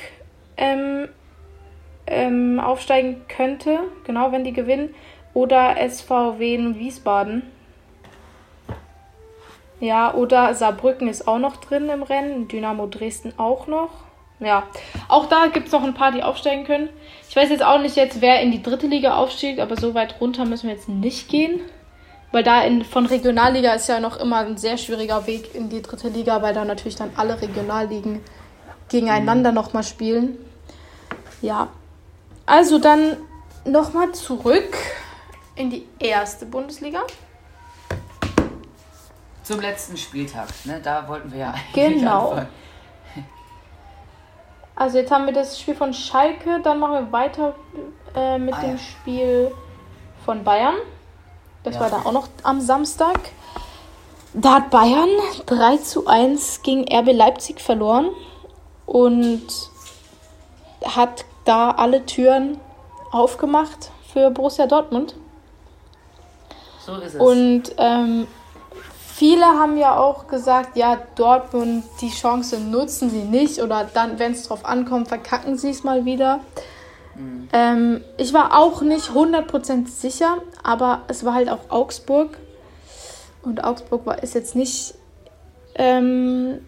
ähm, 0.58 1.08
ähm, 2.08 2.60
aufsteigen 2.60 3.22
könnte. 3.28 3.80
Genau, 4.06 4.32
wenn 4.32 4.44
die 4.44 4.54
gewinnen. 4.54 4.94
Oder 5.34 5.76
SVW 5.78 6.56
in 6.56 6.80
Wiesbaden. 6.80 7.44
Ja, 9.80 10.14
oder 10.14 10.54
Saarbrücken 10.54 11.08
ist 11.08 11.28
auch 11.28 11.40
noch 11.40 11.58
drin 11.58 11.90
im 11.90 12.04
Rennen. 12.04 12.48
Dynamo 12.48 12.88
Dresden 12.88 13.34
auch 13.38 13.68
noch. 13.68 13.90
Ja, 14.40 14.64
auch 15.08 15.28
da 15.28 15.48
gibt 15.48 15.68
es 15.68 15.74
noch 15.74 15.84
ein 15.84 15.94
paar, 15.94 16.12
die 16.12 16.24
aufsteigen 16.24 16.66
können. 16.66 16.90
Ich 17.30 17.36
weiß 17.36 17.50
jetzt 17.50 17.64
auch 17.64 17.80
nicht 17.80 17.96
jetzt, 17.96 18.22
wer 18.22 18.42
in 18.42 18.52
die 18.52 18.62
dritte 18.62 18.88
Liga 18.88 19.16
aufstieg, 19.16 19.60
aber 19.60 19.78
so 19.78 19.94
weit 19.94 20.20
runter 20.20 20.46
müssen 20.46 20.68
wir 20.68 20.76
jetzt 20.76 20.90
nicht 20.90 21.30
gehen. 21.30 21.62
Weil 22.34 22.44
da 22.44 22.64
in, 22.64 22.84
von 22.84 23.06
Regionalliga 23.06 23.74
ist 23.74 23.88
ja 23.88 24.00
noch 24.00 24.18
immer 24.18 24.40
ein 24.40 24.58
sehr 24.58 24.78
schwieriger 24.78 25.28
Weg 25.28 25.54
in 25.54 25.70
die 25.70 25.84
dritte 25.84 26.08
Liga, 26.10 26.42
weil 26.42 26.54
da 26.56 26.66
natürlich 26.66 26.96
dann 26.96 27.12
alle 27.16 27.40
Regionalligen 27.40 28.22
gegeneinander 28.90 29.52
nochmal 29.52 29.84
spielen. 29.84 30.38
Ja. 31.44 31.68
Also 32.48 32.80
dann 32.80 33.18
nochmal 33.66 34.14
zurück 34.14 34.76
in 35.56 35.70
die 35.70 35.88
erste 36.00 36.48
Bundesliga. 36.48 37.02
Zum 39.44 39.60
letzten 39.62 39.96
Spieltag, 39.96 40.48
ne? 40.66 40.80
Da 40.84 41.08
wollten 41.08 41.32
wir 41.32 41.40
ja 41.40 41.52
eigentlich 41.54 42.00
Genau. 42.00 42.30
anfangen. 42.32 42.48
Also 44.76 44.98
jetzt 44.98 45.12
haben 45.12 45.28
wir 45.28 45.34
das 45.34 45.60
Spiel 45.60 45.76
von 45.76 45.94
Schalke, 45.94 46.60
dann 46.64 46.80
machen 46.80 46.94
wir 46.94 47.12
weiter 47.12 47.54
äh, 48.16 48.40
mit 48.40 48.56
Ah, 48.56 48.62
dem 48.62 48.72
ja. 48.72 48.78
Spiel 48.80 49.52
von 50.26 50.44
Bayern. 50.44 50.74
Das 51.64 51.76
Ja. 51.76 51.82
war 51.82 51.90
dann 51.90 52.06
auch 52.06 52.12
noch 52.12 52.28
am 52.44 52.62
Samstag. 52.62 53.20
Da 54.34 54.56
hat 54.56 54.70
Bayern 54.72 55.10
3 55.46 55.78
zu 55.78 56.08
1 56.08 56.62
gegen 56.64 56.86
RB 56.92 57.12
Leipzig 57.14 57.62
verloren 57.62 58.10
und 58.86 59.44
hat 60.84 61.26
da 61.46 61.72
alle 61.72 62.06
Türen 62.06 62.60
aufgemacht 63.12 63.92
für 64.12 64.32
Borussia 64.32 64.66
Dortmund. 64.66 65.16
So 66.86 66.96
ist 66.96 67.14
es. 67.16 67.22
Und 67.22 67.64
ähm, 67.78 68.28
viele 69.14 69.46
haben 69.46 69.78
ja 69.78 69.98
auch 69.98 70.28
gesagt, 70.28 70.76
ja, 70.76 70.98
Dortmund, 71.16 71.86
die 72.02 72.10
Chance 72.10 72.60
nutzen 72.60 73.10
sie 73.10 73.24
nicht 73.24 73.62
oder 73.62 73.86
dann, 73.94 74.20
wenn 74.20 74.34
es 74.34 74.48
drauf 74.48 74.66
ankommt, 74.66 75.08
verkacken 75.08 75.58
sie 75.58 75.70
es 75.70 75.84
mal 75.84 76.06
wieder. 76.06 76.40
Mhm. 77.16 77.50
Ähm, 77.54 78.04
ich 78.18 78.34
war 78.34 78.58
auch 78.58 78.82
nicht 78.82 79.10
100% 79.10 79.88
sicher, 79.88 80.38
aber 80.64 81.04
es 81.08 81.26
war 81.26 81.34
halt 81.34 81.50
auch 81.50 81.70
Augsburg. 81.70 82.38
Und 83.42 83.64
Augsburg 83.64 84.06
war, 84.06 84.24
ist 84.24 84.36
jetzt 84.36 84.56
nicht 84.56 84.96
ähm, 85.76 86.60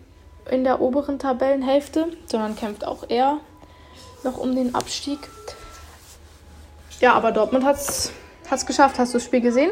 in 0.50 0.64
der 0.64 0.82
oberen 0.82 1.20
Tabellenhälfte, 1.20 2.08
sondern 2.26 2.56
kämpft 2.56 2.86
auch 2.86 3.10
eher 3.10 3.40
noch 4.24 4.38
um 4.38 4.56
den 4.56 4.76
Abstieg. 4.76 5.20
Ja, 7.00 7.14
aber 7.14 7.32
Dortmund 7.32 7.66
hat 7.66 7.78
es 7.78 8.66
geschafft. 8.66 9.00
Hast 9.00 9.14
du 9.14 9.18
das 9.18 9.26
Spiel 9.26 9.42
gesehen? 9.42 9.72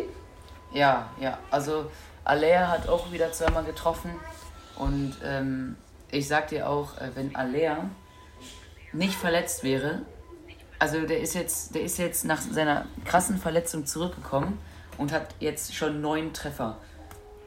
Ja, 0.73 1.09
ja. 1.19 1.37
Also 1.51 1.85
Alea 2.23 2.69
hat 2.69 2.87
auch 2.87 3.11
wieder 3.11 3.31
zweimal 3.31 3.63
getroffen. 3.63 4.11
Und 4.77 5.15
ähm, 5.23 5.75
ich 6.11 6.27
sag 6.27 6.47
dir 6.47 6.69
auch, 6.69 6.97
äh, 6.97 7.09
wenn 7.15 7.35
Alea 7.35 7.89
nicht 8.91 9.15
verletzt 9.15 9.63
wäre, 9.63 10.01
also 10.83 11.05
der 11.07 11.21
ist 11.21 11.33
jetzt, 11.33 11.73
der 11.73 11.83
ist 11.83 11.97
jetzt 11.97 12.25
nach 12.25 12.41
seiner 12.41 12.85
krassen 13.05 13.37
Verletzung 13.37 13.85
zurückgekommen 13.85 14.59
und 14.97 15.13
hat 15.13 15.33
jetzt 15.39 15.73
schon 15.73 16.01
neun 16.01 16.33
Treffer. 16.33 16.75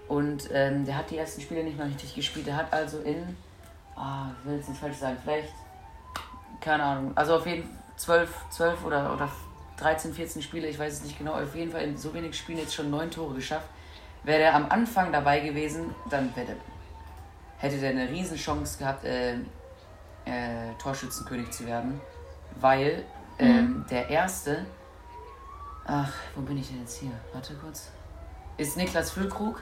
Und 0.09 0.49
ähm, 0.55 0.87
der 0.87 0.97
hat 0.97 1.11
die 1.11 1.19
ersten 1.19 1.43
Spiele 1.43 1.62
nicht 1.62 1.76
mal 1.76 1.87
richtig 1.87 2.14
gespielt. 2.14 2.47
Der 2.47 2.57
hat 2.57 2.73
also 2.73 3.00
in, 3.00 3.37
ah, 3.95 4.31
ich 4.40 4.49
will 4.49 4.57
jetzt 4.57 4.71
nicht 4.71 4.81
falsch 4.81 4.97
sagen, 4.97 5.19
vielleicht, 5.23 5.52
keine 6.62 6.83
Ahnung, 6.83 7.12
also 7.14 7.37
auf 7.37 7.47
jeden 7.47 7.64
Fall 7.64 7.73
12, 7.97 8.31
12 8.49 8.85
oder, 8.87 9.12
oder 9.12 9.28
13, 9.76 10.14
14 10.14 10.40
Spiele, 10.40 10.69
ich 10.69 10.78
weiß 10.78 10.95
es 10.95 11.02
nicht 11.02 11.19
genau, 11.19 11.35
auf 11.35 11.55
jeden 11.55 11.73
Fall 11.73 11.83
in 11.83 11.99
so 11.99 12.14
wenig 12.14 12.38
Spielen 12.38 12.61
jetzt 12.61 12.75
schon 12.75 12.88
neun 12.88 13.11
Tore 13.11 13.35
geschafft. 13.35 13.69
Wäre 14.25 14.38
der 14.38 14.55
am 14.55 14.71
Anfang 14.71 15.12
dabei 15.12 15.40
gewesen, 15.40 15.95
dann 16.09 16.33
der, 16.35 16.47
hätte 17.59 17.76
der 17.81 17.90
eine 17.90 18.09
Riesenchance 18.09 18.78
gehabt, 18.78 19.05
äh, 19.05 19.35
äh, 20.25 20.73
Torschützenkönig 20.78 21.50
zu 21.50 21.66
werden. 21.66 22.00
Weil 22.59 23.05
ähm, 23.38 23.69
mhm. 23.69 23.87
der 23.90 24.09
erste, 24.09 24.66
ach, 25.87 26.12
wo 26.35 26.43
bin 26.43 26.59
ich 26.59 26.69
denn 26.69 26.81
jetzt 26.81 26.99
hier? 26.99 27.12
Warte 27.33 27.55
kurz. 27.55 27.90
Ist 28.57 28.76
Niklas 28.76 29.11
Füllkrug 29.11 29.61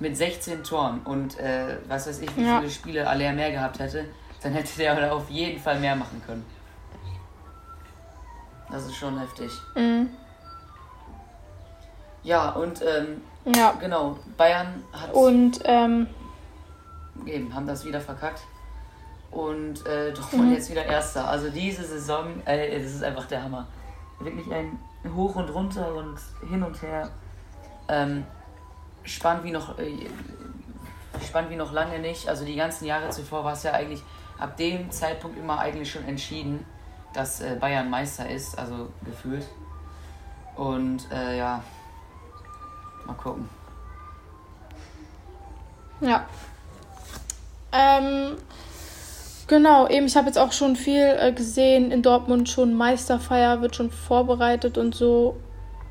mit 0.00 0.16
16 0.16 0.64
Toren 0.64 1.00
und 1.04 1.38
äh, 1.38 1.78
was 1.88 2.06
weiß 2.06 2.20
ich, 2.20 2.36
wie 2.36 2.44
ja. 2.44 2.58
viele 2.58 2.70
Spiele 2.70 3.08
Aller 3.08 3.32
mehr 3.32 3.52
gehabt 3.52 3.78
hätte, 3.78 4.06
dann 4.42 4.52
hätte 4.52 4.76
der 4.78 5.12
auf 5.14 5.30
jeden 5.30 5.60
Fall 5.60 5.78
mehr 5.78 5.94
machen 5.96 6.20
können. 6.26 6.44
Das 8.70 8.86
ist 8.86 8.96
schon 8.96 9.18
heftig. 9.18 9.52
Mhm. 9.76 10.08
Ja, 12.22 12.50
und 12.50 12.80
ähm, 12.82 13.20
ja. 13.54 13.72
genau, 13.78 14.18
Bayern 14.36 14.82
hat. 14.92 15.12
Und 15.12 15.60
ähm, 15.64 16.06
eben, 17.26 17.54
haben 17.54 17.66
das 17.66 17.84
wieder 17.84 18.00
verkackt. 18.00 18.42
Und 19.32 19.86
äh, 19.86 20.12
Dortmund 20.12 20.50
mhm. 20.50 20.54
jetzt 20.54 20.70
wieder 20.70 20.84
Erster. 20.84 21.26
Also 21.26 21.50
diese 21.50 21.84
Saison, 21.84 22.42
äh, 22.44 22.78
das 22.82 22.92
ist 22.92 23.02
einfach 23.02 23.26
der 23.26 23.42
Hammer. 23.42 23.66
Wirklich 24.20 24.52
ein 24.52 24.78
Hoch 25.16 25.34
und 25.36 25.48
Runter 25.48 25.94
und 25.94 26.18
hin 26.48 26.62
und 26.62 26.80
her. 26.82 27.10
Ähm, 27.88 28.24
spannend 29.02 29.44
wie 29.44 29.50
noch 29.50 29.78
äh, 29.78 30.06
spannend 31.26 31.50
wie 31.50 31.56
noch 31.56 31.72
lange 31.72 31.98
nicht. 31.98 32.28
Also 32.28 32.44
die 32.44 32.54
ganzen 32.54 32.84
Jahre 32.84 33.10
zuvor 33.10 33.42
war 33.42 33.54
es 33.54 33.62
ja 33.62 33.72
eigentlich 33.72 34.02
ab 34.38 34.56
dem 34.56 34.90
Zeitpunkt 34.90 35.38
immer 35.38 35.58
eigentlich 35.58 35.90
schon 35.90 36.04
entschieden 36.04 36.64
dass 37.12 37.40
äh, 37.40 37.56
Bayern 37.58 37.90
Meister 37.90 38.28
ist, 38.28 38.58
also 38.58 38.90
gefühlt. 39.04 39.46
Und 40.56 41.10
äh, 41.10 41.38
ja, 41.38 41.62
mal 43.06 43.14
gucken. 43.14 43.48
Ja. 46.00 46.26
Ähm, 47.72 48.36
genau, 49.46 49.88
eben, 49.88 50.06
ich 50.06 50.16
habe 50.16 50.26
jetzt 50.26 50.38
auch 50.38 50.52
schon 50.52 50.76
viel 50.76 51.16
äh, 51.18 51.32
gesehen 51.32 51.90
in 51.90 52.02
Dortmund, 52.02 52.48
schon 52.48 52.74
Meisterfeier 52.74 53.60
wird 53.62 53.76
schon 53.76 53.90
vorbereitet 53.90 54.78
und 54.78 54.94
so. 54.94 55.36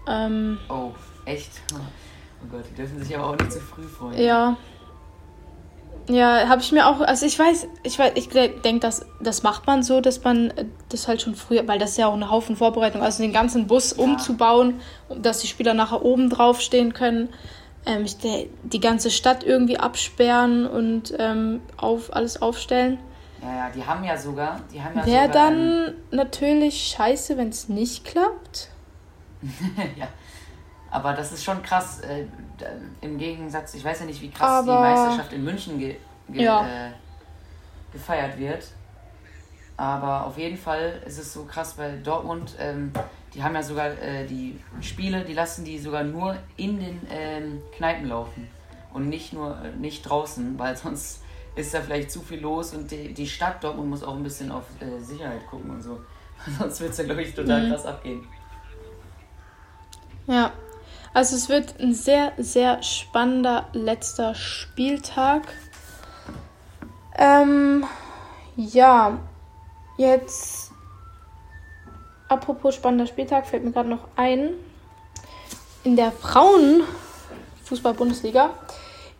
Ähm, 0.08 0.58
oh, 0.70 0.92
echt? 1.26 1.52
Oh 1.74 2.48
Gott, 2.52 2.64
die 2.70 2.76
dürfen 2.76 3.04
sich 3.04 3.16
aber 3.16 3.28
auch 3.28 3.38
nicht 3.38 3.52
zu 3.52 3.60
früh 3.60 3.84
freuen. 3.84 4.20
Ja, 4.20 4.58
ja, 6.10 6.48
habe 6.48 6.62
ich 6.62 6.72
mir 6.72 6.88
auch, 6.88 7.00
also 7.02 7.26
ich 7.26 7.38
weiß, 7.38 7.68
ich 7.84 7.98
weiß, 7.98 8.14
ich 8.16 8.30
denke, 8.30 8.80
das, 8.80 9.06
das 9.22 9.44
macht 9.44 9.68
man 9.68 9.84
so, 9.84 10.02
dass 10.02 10.24
man 10.24 10.50
äh, 10.52 10.66
das 10.90 11.08
halt 11.08 11.22
schon 11.22 11.36
früher, 11.36 11.68
weil 11.68 11.80
das 11.80 11.92
ist 11.92 11.98
ja 11.98 12.08
auch 12.08 12.14
ein 12.14 12.30
Haufen 12.30 12.56
Vorbereitung, 12.56 13.02
also 13.02 13.22
den 13.22 13.34
ganzen 13.34 13.68
Bus 13.68 13.96
ja. 13.96 14.04
umzubauen, 14.04 14.80
dass 15.10 15.40
die 15.40 15.48
Spieler 15.48 15.74
nachher 15.74 16.04
oben 16.04 16.30
drauf 16.30 16.60
stehen 16.60 16.94
können, 16.94 17.30
ähm, 17.86 18.06
die, 18.06 18.50
die 18.64 18.80
ganze 18.80 19.12
Stadt 19.12 19.44
irgendwie 19.44 19.78
absperren 19.78 20.66
und 20.68 21.14
ähm, 21.20 21.62
auf 21.78 22.14
alles 22.14 22.42
aufstellen. 22.42 23.00
Ja, 23.42 23.56
ja, 23.56 23.70
die 23.70 23.84
haben 23.84 24.04
ja 24.04 24.18
sogar, 24.18 24.60
die 24.72 24.82
haben 24.82 24.98
ja 24.98 25.06
Wäre 25.06 25.30
dann 25.30 25.96
natürlich 26.12 26.96
scheiße, 26.96 27.38
wenn 27.38 27.50
es 27.50 27.70
nicht 27.70 28.06
klappt. 28.06 28.70
ja, 29.98 30.08
aber 30.92 31.14
das 31.14 31.32
ist 31.32 31.44
schon 31.44 31.64
krass. 31.64 32.02
Äh, 32.02 32.26
Im 33.02 33.18
Gegensatz, 33.18 33.74
ich 33.74 33.84
weiß 33.84 34.02
ja 34.02 34.06
nicht, 34.06 34.22
wie 34.22 34.30
krass 34.30 34.68
Aber, 34.68 34.74
die 34.74 34.80
Meisterschaft 34.80 35.34
in 35.34 35.44
München 35.44 35.80
ge 35.80 35.96
ge 36.30 36.44
ja. 36.44 36.88
äh, 36.88 36.92
gefeiert 37.92 38.38
wird. 38.38 38.68
Aber 39.78 40.28
auf 40.28 40.38
jeden 40.38 40.58
Fall 40.58 41.02
ist 41.08 41.18
es 41.18 41.34
so 41.34 41.46
krass, 41.46 41.76
weil 41.78 42.02
Dortmund, 42.02 42.56
ähm, 42.60 42.92
die 43.34 43.42
haben 43.42 43.56
ja 43.56 43.64
sogar 43.64 43.88
äh, 43.88 44.28
die 44.28 44.60
Spiele, 44.82 45.24
die 45.24 45.34
lassen 45.34 45.66
die 45.66 45.80
sogar 45.80 46.04
nur 46.04 46.36
in 46.58 46.80
den 46.80 47.08
ähm, 47.10 47.62
Kneipen 47.76 48.08
laufen 48.08 48.48
und 48.94 49.10
nicht 49.10 49.34
nur 49.34 49.58
äh, 49.60 49.72
nicht 49.76 50.04
draußen, 50.04 50.60
weil 50.60 50.78
sonst 50.78 51.24
ist 51.56 51.74
da 51.74 51.82
vielleicht 51.82 52.12
zu 52.12 52.22
viel 52.22 52.40
los 52.40 52.74
und 52.74 52.92
die, 52.92 53.14
die 53.14 53.28
Stadt 53.28 53.64
Dortmund 53.64 53.90
muss 53.90 54.04
auch 54.04 54.16
ein 54.16 54.24
bisschen 54.24 54.52
auf 54.52 54.64
äh, 54.80 55.00
Sicherheit 55.00 55.46
gucken 55.48 55.72
und 55.72 55.82
so. 55.82 56.00
sonst 56.60 56.80
wird 56.82 56.92
es 56.92 56.98
ja, 56.98 57.04
glaube 57.04 57.24
ich, 57.24 57.34
total 57.34 57.66
mhm. 57.66 57.72
krass 57.72 57.86
abgehen. 57.86 58.28
Ja, 60.28 60.52
also 61.14 61.36
es 61.36 61.50
wird 61.50 61.78
ein 61.80 61.94
sehr, 61.94 62.32
sehr 62.38 62.82
spannender 62.84 63.68
letzter 63.74 64.34
Spieltag. 64.34 65.42
Ähm, 67.18 67.86
ja, 68.56 69.20
jetzt 69.98 70.72
apropos 72.30 72.76
spannender 72.76 73.08
Spieltag 73.08 73.46
fällt 73.46 73.66
mir 73.66 73.72
gerade 73.72 73.90
noch 73.90 74.08
ein. 74.16 74.52
In 75.84 75.98
der 75.98 76.12
Frauenfußball-Bundesliga 76.12 78.52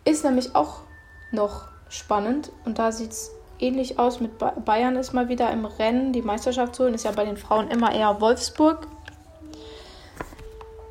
ist 0.04 0.24
nämlich 0.24 0.54
auch 0.54 0.82
noch 1.30 1.71
spannend 1.92 2.50
und 2.64 2.78
da 2.78 2.90
sieht 2.90 3.12
es 3.12 3.30
ähnlich 3.60 3.98
aus 3.98 4.20
mit 4.20 4.32
Bayern 4.64 4.96
ist 4.96 5.12
mal 5.12 5.28
wieder 5.28 5.50
im 5.50 5.64
Rennen 5.64 6.12
die 6.12 6.22
Meisterschaft 6.22 6.74
zu 6.74 6.84
holen. 6.84 6.94
Ist 6.94 7.04
ja 7.04 7.12
bei 7.12 7.24
den 7.24 7.36
Frauen 7.36 7.70
immer 7.70 7.94
eher 7.94 8.20
Wolfsburg. 8.20 8.88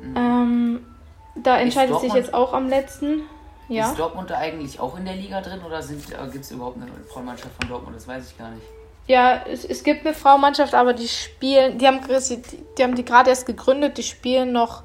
Mhm. 0.00 0.16
Ähm, 0.16 0.86
da 1.34 1.58
entscheidet 1.58 2.00
sich 2.00 2.14
jetzt 2.14 2.32
auch 2.32 2.52
am 2.54 2.68
letzten. 2.68 3.22
Ja. 3.68 3.90
Ist 3.90 3.98
Dortmund 3.98 4.30
da 4.30 4.38
eigentlich 4.38 4.80
auch 4.80 4.98
in 4.98 5.04
der 5.04 5.14
Liga 5.14 5.40
drin 5.40 5.60
oder 5.64 5.78
äh, 5.78 6.30
gibt 6.30 6.44
es 6.44 6.50
überhaupt 6.50 6.76
eine 6.76 6.86
Frauenmannschaft 7.12 7.54
von 7.60 7.68
Dortmund? 7.68 7.96
Das 7.96 8.08
weiß 8.08 8.30
ich 8.30 8.38
gar 8.38 8.50
nicht. 8.50 8.66
Ja, 9.06 9.42
es, 9.46 9.64
es 9.64 9.82
gibt 9.82 10.06
eine 10.06 10.14
Frauenmannschaft, 10.14 10.74
aber 10.74 10.92
die 10.92 11.08
spielen, 11.08 11.78
die 11.78 11.86
haben, 11.86 12.00
die, 12.06 12.42
die 12.78 12.82
haben 12.82 12.94
die 12.94 13.04
gerade 13.04 13.30
erst 13.30 13.46
gegründet, 13.46 13.98
die 13.98 14.02
spielen 14.02 14.52
noch 14.52 14.82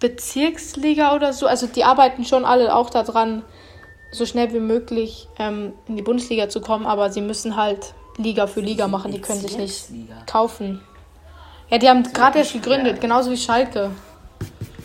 Bezirksliga 0.00 1.14
oder 1.14 1.32
so. 1.32 1.46
Also 1.46 1.66
die 1.66 1.84
arbeiten 1.84 2.24
schon 2.24 2.44
alle 2.44 2.74
auch 2.74 2.90
daran, 2.90 3.44
so 4.12 4.26
schnell 4.26 4.52
wie 4.52 4.60
möglich 4.60 5.28
ähm, 5.38 5.72
in 5.88 5.96
die 5.96 6.02
Bundesliga 6.02 6.48
zu 6.48 6.60
kommen, 6.60 6.86
aber 6.86 7.10
sie 7.10 7.22
müssen 7.22 7.56
halt 7.56 7.94
Liga 8.18 8.46
für 8.46 8.60
Liga 8.60 8.86
machen, 8.86 9.10
die 9.10 9.20
können 9.20 9.40
sich 9.40 9.56
nicht 9.58 9.88
kaufen. 10.26 10.80
Ja, 11.70 11.78
die 11.78 11.88
haben 11.88 12.02
gerade 12.04 12.38
erst 12.38 12.52
gegründet, 12.52 13.00
genauso 13.00 13.30
wie 13.30 13.36
Schalke 13.36 13.90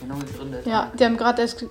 genau 0.07 0.15
gegründet. 0.19 0.65
Ja, 0.65 0.91
die 0.97 1.05
haben 1.05 1.17
gerade 1.17 1.41
erst 1.41 1.65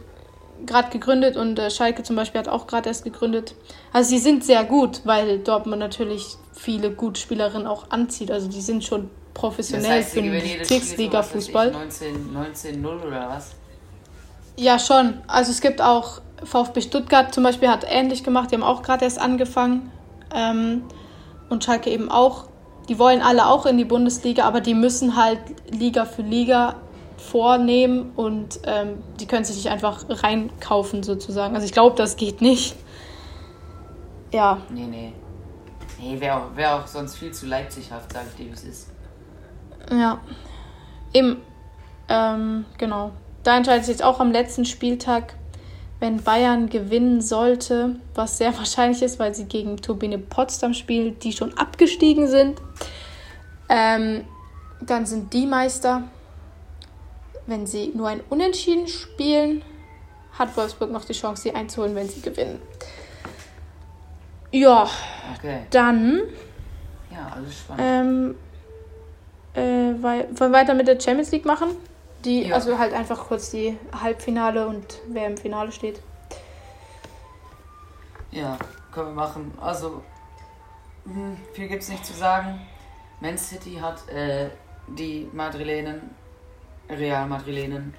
gerade 0.64 0.90
gegründet 0.90 1.36
und 1.36 1.58
äh, 1.58 1.70
Schalke 1.70 2.02
zum 2.02 2.16
Beispiel 2.16 2.40
hat 2.40 2.48
auch 2.48 2.66
gerade 2.66 2.88
erst 2.88 3.04
gegründet. 3.04 3.54
Also 3.92 4.10
sie 4.10 4.18
sind 4.18 4.44
sehr 4.44 4.64
gut, 4.64 5.00
weil 5.04 5.38
Dortmund 5.38 5.80
natürlich 5.80 6.36
viele 6.52 6.90
gute 6.90 7.20
Spielerinnen 7.20 7.66
auch 7.66 7.90
anzieht. 7.90 8.30
Also 8.30 8.48
die 8.48 8.60
sind 8.60 8.84
schon 8.84 9.10
professionell 9.34 9.98
das 9.98 10.06
heißt, 10.06 10.14
für 10.14 10.22
den 10.22 10.32
Bezirksliga-Fußball. 10.32 11.72
19, 11.72 12.36
19-0 12.84 13.06
oder 13.06 13.28
was? 13.28 13.52
Ja, 14.56 14.78
schon. 14.78 15.18
Also 15.26 15.50
es 15.50 15.60
gibt 15.60 15.82
auch 15.82 16.20
VfB 16.42 16.80
Stuttgart 16.80 17.34
zum 17.34 17.44
Beispiel 17.44 17.68
hat 17.68 17.84
ähnlich 17.88 18.24
gemacht. 18.24 18.50
Die 18.50 18.56
haben 18.56 18.62
auch 18.62 18.82
gerade 18.82 19.04
erst 19.04 19.20
angefangen. 19.20 19.90
Ähm, 20.34 20.84
und 21.48 21.64
Schalke 21.64 21.90
eben 21.90 22.10
auch. 22.10 22.48
Die 22.88 22.98
wollen 22.98 23.20
alle 23.20 23.46
auch 23.46 23.66
in 23.66 23.76
die 23.78 23.84
Bundesliga, 23.84 24.44
aber 24.44 24.60
die 24.60 24.74
müssen 24.74 25.16
halt 25.16 25.40
Liga 25.70 26.04
für 26.04 26.22
Liga 26.22 26.76
vornehmen 27.16 28.12
und 28.14 28.60
ähm, 28.64 29.02
die 29.18 29.26
können 29.26 29.44
sich 29.44 29.56
nicht 29.56 29.70
einfach 29.70 30.04
reinkaufen 30.08 31.02
sozusagen. 31.02 31.54
Also 31.54 31.66
ich 31.66 31.72
glaube, 31.72 31.96
das 31.96 32.16
geht 32.16 32.40
nicht. 32.40 32.76
Ja. 34.32 34.60
Nee, 34.70 34.86
nee. 34.86 35.12
Nee, 35.98 36.20
wäre 36.20 36.36
auch, 36.36 36.56
wär 36.56 36.76
auch 36.76 36.86
sonst 36.86 37.16
viel 37.16 37.32
zu 37.32 37.46
leipzighaft, 37.46 38.12
sage 38.12 38.26
ich 38.30 38.36
dir, 38.36 38.50
wie 38.50 38.54
es 38.54 38.64
ist. 38.64 38.90
Ja. 39.90 40.20
Eben, 41.12 41.38
ähm, 42.08 42.66
genau. 42.76 43.12
Da 43.42 43.56
entscheidet 43.56 43.84
sich 43.84 43.94
jetzt 43.94 44.04
auch 44.04 44.20
am 44.20 44.30
letzten 44.30 44.64
Spieltag 44.64 45.34
wenn 46.00 46.22
Bayern 46.22 46.68
gewinnen 46.68 47.20
sollte, 47.20 47.96
was 48.14 48.38
sehr 48.38 48.56
wahrscheinlich 48.58 49.02
ist, 49.02 49.18
weil 49.18 49.34
sie 49.34 49.44
gegen 49.44 49.76
Turbine 49.76 50.18
Potsdam 50.18 50.74
spielen, 50.74 51.18
die 51.20 51.32
schon 51.32 51.56
abgestiegen 51.56 52.28
sind, 52.28 52.60
ähm, 53.68 54.24
dann 54.80 55.06
sind 55.06 55.32
die 55.32 55.46
Meister. 55.46 56.04
Wenn 57.46 57.66
sie 57.66 57.92
nur 57.94 58.08
ein 58.08 58.20
Unentschieden 58.28 58.88
spielen, 58.88 59.62
hat 60.32 60.56
Wolfsburg 60.56 60.90
noch 60.90 61.04
die 61.04 61.12
Chance, 61.12 61.42
sie 61.42 61.54
einzuholen, 61.54 61.94
wenn 61.94 62.08
sie 62.08 62.20
gewinnen. 62.20 62.60
Ja, 64.50 64.88
okay. 65.36 65.60
dann. 65.70 66.22
Ja, 67.10 67.32
alles 67.34 67.58
spannend. 67.58 67.84
Ähm, 67.84 68.34
äh, 69.54 70.02
wollen 70.02 70.38
wir 70.38 70.52
weiter 70.52 70.74
mit 70.74 70.88
der 70.88 71.00
Champions 71.00 71.30
League 71.30 71.44
machen? 71.44 71.68
Die, 72.24 72.48
ja. 72.48 72.54
Also 72.54 72.78
halt 72.78 72.92
einfach 72.92 73.28
kurz 73.28 73.50
die 73.50 73.78
Halbfinale 73.92 74.66
und 74.66 75.00
wer 75.08 75.26
im 75.26 75.36
Finale 75.36 75.70
steht. 75.72 76.00
Ja, 78.30 78.58
können 78.92 79.08
wir 79.08 79.14
machen. 79.14 79.52
Also, 79.60 80.02
hm, 81.04 81.36
viel 81.52 81.68
gibt 81.68 81.82
es 81.82 81.88
nicht 81.88 82.04
zu 82.04 82.12
sagen. 82.12 82.60
Man 83.20 83.38
City 83.38 83.76
hat 83.80 84.08
äh, 84.08 84.50
die 84.88 85.28
Madrilenen, 85.32 86.10
Real 86.90 87.26
Madrilenen, 87.26 87.94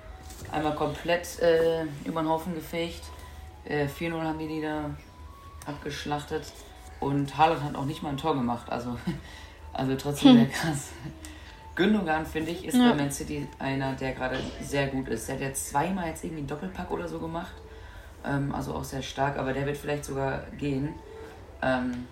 einmal 0.51 0.75
komplett 0.75 1.39
äh, 1.39 1.83
über 2.05 2.21
den 2.21 2.29
Haufen 2.29 2.53
gefegt. 2.53 3.01
Äh, 3.65 3.87
4-0 3.87 4.21
haben 4.21 4.39
die 4.39 4.47
die 4.47 4.61
da 4.61 4.91
abgeschlachtet. 5.65 6.43
Und 6.99 7.37
Haaland 7.37 7.63
hat 7.63 7.75
auch 7.75 7.85
nicht 7.85 8.03
mal 8.03 8.09
ein 8.09 8.17
Tor 8.17 8.35
gemacht. 8.35 8.69
Also, 8.69 8.97
also 9.73 9.95
trotzdem 9.95 10.31
hm. 10.31 10.37
sehr 10.37 10.47
krass. 10.47 10.89
Gündogan, 11.77 12.25
finde 12.25 12.51
ich, 12.51 12.65
ist 12.65 12.75
ja. 12.75 12.89
bei 12.89 12.95
Man 12.95 13.11
City 13.11 13.47
einer, 13.59 13.93
der 13.93 14.13
gerade 14.13 14.37
sehr 14.61 14.87
gut 14.87 15.07
ist. 15.07 15.27
Der 15.27 15.35
hat 15.35 15.41
jetzt 15.41 15.69
zweimal 15.69 16.07
jetzt 16.07 16.23
irgendwie 16.23 16.39
einen 16.39 16.47
Doppelpack 16.47 16.89
oder 16.91 17.07
so 17.07 17.19
gemacht. 17.19 17.53
Ähm, 18.25 18.53
also 18.53 18.73
auch 18.73 18.83
sehr 18.83 19.03
stark, 19.03 19.37
aber 19.37 19.53
der 19.53 19.65
wird 19.65 19.77
vielleicht 19.77 20.03
sogar 20.03 20.41
gehen. 20.57 20.95
Ähm, 21.61 22.07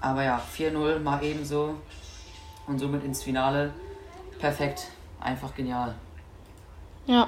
aber 0.00 0.22
ja, 0.22 0.40
4-0 0.56 1.00
mal 1.00 1.22
ebenso. 1.22 1.74
Und 2.66 2.78
somit 2.78 3.04
ins 3.04 3.22
Finale. 3.24 3.72
Perfekt. 4.38 4.86
Einfach 5.20 5.54
genial. 5.54 5.94
Ja. 7.06 7.26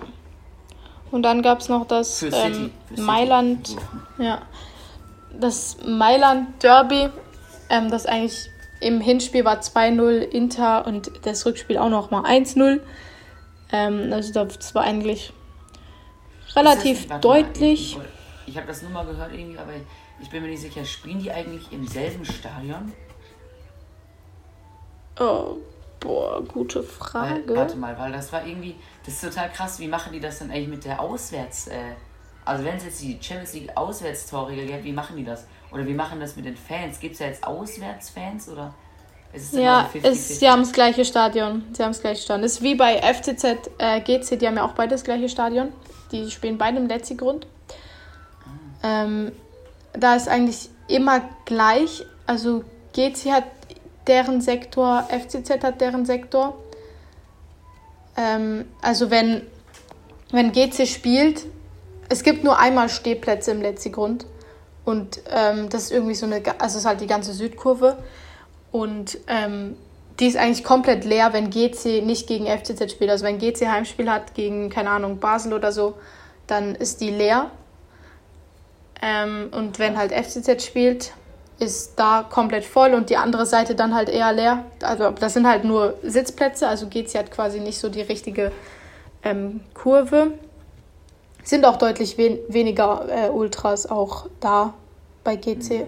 Und 1.11 1.23
dann 1.23 1.43
gab 1.43 1.59
es 1.61 1.69
noch 1.69 1.87
das 1.87 2.23
ähm, 2.23 2.71
Mailand. 2.97 3.77
Ja. 4.19 4.43
Das 5.39 5.77
Mailand 5.85 6.63
Derby, 6.63 7.11
ähm, 7.69 7.91
das 7.91 8.07
eigentlich 8.07 8.49
im 8.81 9.01
Hinspiel 9.01 9.45
war 9.45 9.61
2-0 9.61 10.21
Inter 10.21 10.87
und 10.87 11.11
das 11.23 11.47
Rückspiel 11.47 11.79
auch 11.79 11.89
noch 11.89 12.11
mal 12.11 12.25
1-0. 12.25 12.81
Ähm, 13.73 14.13
also 14.13 14.45
das 14.45 14.75
war 14.75 14.85
eigentlich 14.85 15.33
relativ 16.55 17.07
das, 17.09 17.21
deutlich. 17.21 17.97
Mal, 17.97 18.07
ich 18.47 18.57
habe 18.57 18.67
das 18.67 18.83
nur 18.83 18.91
mal 18.91 19.05
gehört 19.07 19.33
irgendwie, 19.33 19.59
aber 19.59 19.73
ich 20.21 20.31
bin 20.31 20.43
mir 20.43 20.49
nicht 20.49 20.61
sicher. 20.61 20.85
Spielen 20.85 21.19
die 21.19 21.31
eigentlich 21.31 21.71
im 21.73 21.87
selben 21.87 22.25
Stadion? 22.25 22.93
Oh, 25.19 25.57
boah, 26.01 26.43
gute 26.45 26.83
Frage. 26.83 27.43
Weil, 27.47 27.57
warte 27.57 27.77
mal, 27.77 27.99
weil 27.99 28.13
das 28.13 28.33
war 28.33 28.47
irgendwie, 28.47 28.77
das 29.05 29.15
ist 29.15 29.25
total 29.25 29.51
krass. 29.51 29.79
Wie 29.81 29.89
machen 29.89 30.13
die 30.13 30.21
das 30.21 30.39
dann 30.39 30.51
eigentlich 30.51 30.69
mit 30.69 30.85
der 30.85 31.01
Auswärts? 31.01 31.69
Äh, 31.69 31.95
also 32.45 32.65
wenn 32.65 32.77
es 32.77 32.85
jetzt 32.85 33.03
die 33.03 33.19
Champions 33.21 33.55
League 33.55 33.71
Auswärtstorregel 33.75 34.67
gibt, 34.67 34.85
wie 34.85 34.93
machen 34.93 35.17
die 35.17 35.25
das? 35.25 35.47
Oder 35.73 35.87
wie 35.87 35.95
machen 35.95 36.21
das 36.21 36.37
mit 36.37 36.45
den 36.45 36.57
Fans? 36.57 37.01
Gibt 37.01 37.15
es 37.15 37.21
ja 37.21 37.27
jetzt 37.27 37.45
Auswärtsfans 37.45 38.49
oder 38.49 38.75
ist 39.33 39.53
es 39.53 39.61
Ja, 39.61 39.85
50 39.85 40.11
-50? 40.11 40.13
Ist, 40.13 40.41
sie 40.41 40.49
haben 40.49 40.63
das 40.63 40.73
gleiche 40.73 41.05
Stadion. 41.05 41.65
Sie 41.73 41.83
haben 41.83 41.91
das 41.91 42.01
gleiche 42.01 42.23
Stadion. 42.23 42.43
Das 42.43 42.53
ist 42.53 42.63
wie 42.63 42.75
bei 42.75 43.01
FCZ 43.01 43.45
äh, 43.79 44.01
GC, 44.01 44.39
die 44.39 44.47
haben 44.47 44.57
ja 44.57 44.65
auch 44.65 44.73
beide 44.73 44.91
das 44.91 45.05
gleiche 45.05 45.29
Stadion. 45.29 45.73
Die 46.13 46.31
spielen 46.31 46.59
beide 46.59 46.79
im 46.79 46.87
Letzigrund. 46.87 47.47
Ah. 48.83 49.05
Ähm, 49.05 49.33
da 49.93 50.15
ist 50.15 50.29
eigentlich 50.29 50.71
immer 50.89 51.23
gleich. 51.45 52.05
Also 52.27 52.65
GC 52.95 53.33
hat 53.33 53.45
deren 54.07 54.41
Sektor, 54.41 55.09
FCZ 55.11 55.63
hat 55.63 55.81
deren 55.81 56.07
Sektor. 56.07 56.57
Ähm, 58.17 58.67
also 58.81 59.11
wenn, 59.11 59.43
wenn 60.31 60.53
GC 60.53 60.87
spielt, 60.87 61.45
es 62.09 62.23
gibt 62.23 62.45
nur 62.45 62.59
einmal 62.59 62.89
Stehplätze 62.89 63.51
im 63.51 63.63
Letzigrund. 63.63 64.27
Und 64.87 65.21
ähm, 65.31 65.69
das 65.69 65.83
ist 65.83 65.93
irgendwie 65.93 66.15
so 66.15 66.27
eine, 66.27 66.41
also 66.59 66.79
ist 66.79 66.87
halt 66.87 67.01
die 67.01 67.09
ganze 67.09 67.33
Südkurve. 67.33 67.99
Und 68.71 69.19
ähm, 69.27 69.77
die 70.21 70.27
ist 70.27 70.37
eigentlich 70.37 70.63
komplett 70.63 71.05
leer, 71.05 71.33
wenn 71.33 71.51
GC 71.51 72.03
nicht 72.05 72.29
gegen 72.29 72.47
FCZ 72.47 72.93
spielt. 72.93 73.11
Also 73.11 73.25
wenn 73.25 73.39
GC 73.39 73.67
Heimspiel 73.67 74.09
hat 74.09 74.35
gegen, 74.35 74.71
keine 74.71 74.91
Ahnung, 74.91 75.19
Basel 75.19 75.53
oder 75.53 75.73
so, 75.73 75.95
dann 76.47 76.77
ist 76.77 77.01
die 77.01 77.11
leer. 77.11 77.51
Ähm, 79.03 79.49
und 79.51 79.81
wenn 79.81 79.99
halt 79.99 80.13
FCZ 80.13 80.63
spielt, 80.65 81.13
ist 81.59 81.99
da 81.99 82.25
komplett 82.29 82.65
voll 82.65 82.95
und 82.95 83.11
die 83.11 83.17
andere 83.17 83.45
Seite 83.45 83.75
dann 83.75 83.93
halt 83.93 84.09
eher 84.09 84.33
leer. 84.33 84.65
Also 84.83 85.11
das 85.11 85.35
sind 85.35 85.49
halt 85.49 85.65
nur 85.65 85.95
Sitzplätze, 86.05 86.69
also 86.69 86.87
GC 86.87 87.17
hat 87.17 87.33
quasi 87.33 87.59
nicht 87.59 87.79
so 87.79 87.89
die 87.89 88.03
richtige 88.03 88.53
ähm, 89.25 89.61
Kurve 89.75 90.33
sind 91.47 91.65
auch 91.65 91.77
deutlich 91.77 92.19
wen 92.19 92.39
weniger 92.49 93.07
äh, 93.09 93.31
Ultras 93.31 93.89
auch 93.89 94.27
da 94.41 94.75
bei 95.23 95.37
GC. 95.37 95.87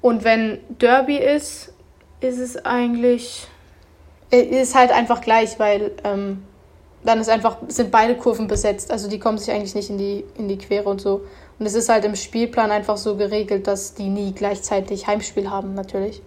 Und 0.00 0.24
wenn 0.24 0.58
Derby 0.68 1.16
ist, 1.16 1.72
ist 2.20 2.38
es 2.38 2.64
eigentlich 2.64 3.46
äh, 4.32 4.40
ist 4.40 4.74
halt 4.74 4.90
einfach 4.90 5.20
gleich, 5.20 5.58
weil 5.58 5.92
ähm, 6.04 6.42
dann 7.04 7.20
ist 7.20 7.28
einfach 7.28 7.58
sind 7.68 7.90
beide 7.90 8.16
Kurven 8.16 8.48
besetzt, 8.48 8.90
also 8.90 9.08
die 9.08 9.18
kommen 9.18 9.38
sich 9.38 9.52
eigentlich 9.52 9.74
nicht 9.74 9.90
in 9.90 9.98
die 9.98 10.24
in 10.36 10.48
die 10.48 10.58
Quere 10.58 10.88
und 10.88 11.00
so. 11.00 11.22
Und 11.58 11.66
es 11.66 11.74
ist 11.74 11.88
halt 11.88 12.04
im 12.04 12.16
Spielplan 12.16 12.72
einfach 12.72 12.96
so 12.96 13.16
geregelt, 13.16 13.68
dass 13.68 13.94
die 13.94 14.08
nie 14.08 14.32
gleichzeitig 14.32 15.06
Heimspiel 15.06 15.50
haben 15.50 15.74
natürlich. 15.74 16.20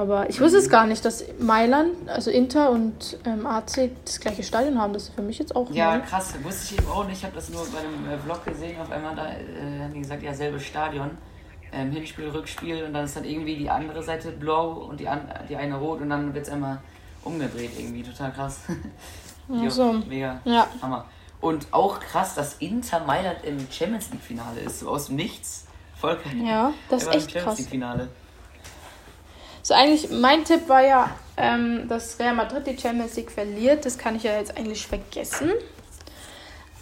Aber 0.00 0.30
ich 0.30 0.40
wusste 0.40 0.56
es 0.56 0.70
gar 0.70 0.86
nicht, 0.86 1.04
dass 1.04 1.22
Mailand, 1.38 2.08
also 2.08 2.30
Inter 2.30 2.70
und 2.70 3.18
ähm, 3.26 3.46
AC 3.46 3.90
das 4.06 4.18
gleiche 4.18 4.42
Stadion 4.42 4.80
haben. 4.80 4.94
Das 4.94 5.04
ist 5.04 5.14
für 5.14 5.20
mich 5.20 5.38
jetzt 5.38 5.54
auch. 5.54 5.70
Ja, 5.72 5.98
neu. 5.98 6.04
krass. 6.06 6.32
Wusste 6.42 6.74
ich 6.74 6.80
eben 6.80 6.90
auch 6.90 7.06
nicht. 7.06 7.18
Ich 7.18 7.24
habe 7.24 7.34
das 7.34 7.50
nur 7.50 7.66
bei 7.66 7.80
einem 7.80 8.10
äh, 8.10 8.18
Vlog 8.18 8.42
gesehen. 8.46 8.80
Auf 8.80 8.90
einmal 8.90 9.14
da 9.14 9.26
äh, 9.26 9.82
haben 9.82 9.92
die 9.92 10.00
gesagt, 10.00 10.22
ja, 10.22 10.32
selbe 10.32 10.58
Stadion. 10.58 11.10
Ähm, 11.70 11.90
Hinspiel, 11.90 12.30
Rückspiel 12.30 12.82
und 12.82 12.94
dann 12.94 13.04
ist 13.04 13.14
dann 13.14 13.24
irgendwie 13.24 13.56
die 13.56 13.68
andere 13.68 14.02
Seite 14.02 14.32
blau 14.32 14.70
und 14.88 14.98
die, 14.98 15.06
an, 15.06 15.20
die 15.50 15.54
eine 15.54 15.76
rot 15.76 16.00
und 16.00 16.08
dann 16.08 16.32
wird 16.32 16.46
es 16.46 16.52
einmal 16.52 16.78
umgedreht 17.22 17.72
irgendwie. 17.78 18.02
Total 18.02 18.32
krass. 18.32 18.60
jo, 19.48 19.68
so. 19.68 19.92
Mega. 20.08 20.40
Ja. 20.44 20.66
Hammer. 20.80 21.04
Und 21.42 21.66
auch 21.72 22.00
krass, 22.00 22.34
dass 22.34 22.54
Inter 22.54 23.00
Mailand 23.00 23.44
im 23.44 23.58
Champions 23.70 24.10
League 24.12 24.22
Finale 24.22 24.60
ist. 24.60 24.80
So 24.80 24.88
aus 24.88 25.08
dem 25.08 25.16
Nichts. 25.16 25.66
Voll. 25.94 26.18
Ja, 26.42 26.72
das 26.88 27.02
ist 27.02 27.14
echt 27.14 27.34
krass. 27.34 27.60
Finale. 27.66 28.08
So 29.70 29.76
eigentlich, 29.76 30.10
mein 30.10 30.44
Tipp 30.44 30.68
war 30.68 30.84
ja, 30.84 31.10
ähm, 31.36 31.86
dass 31.86 32.18
Real 32.18 32.34
Madrid 32.34 32.66
die 32.66 32.76
Champions 32.76 33.14
League 33.14 33.30
verliert. 33.30 33.86
Das 33.86 33.96
kann 33.96 34.16
ich 34.16 34.24
ja 34.24 34.36
jetzt 34.36 34.58
eigentlich 34.58 34.84
vergessen. 34.84 35.52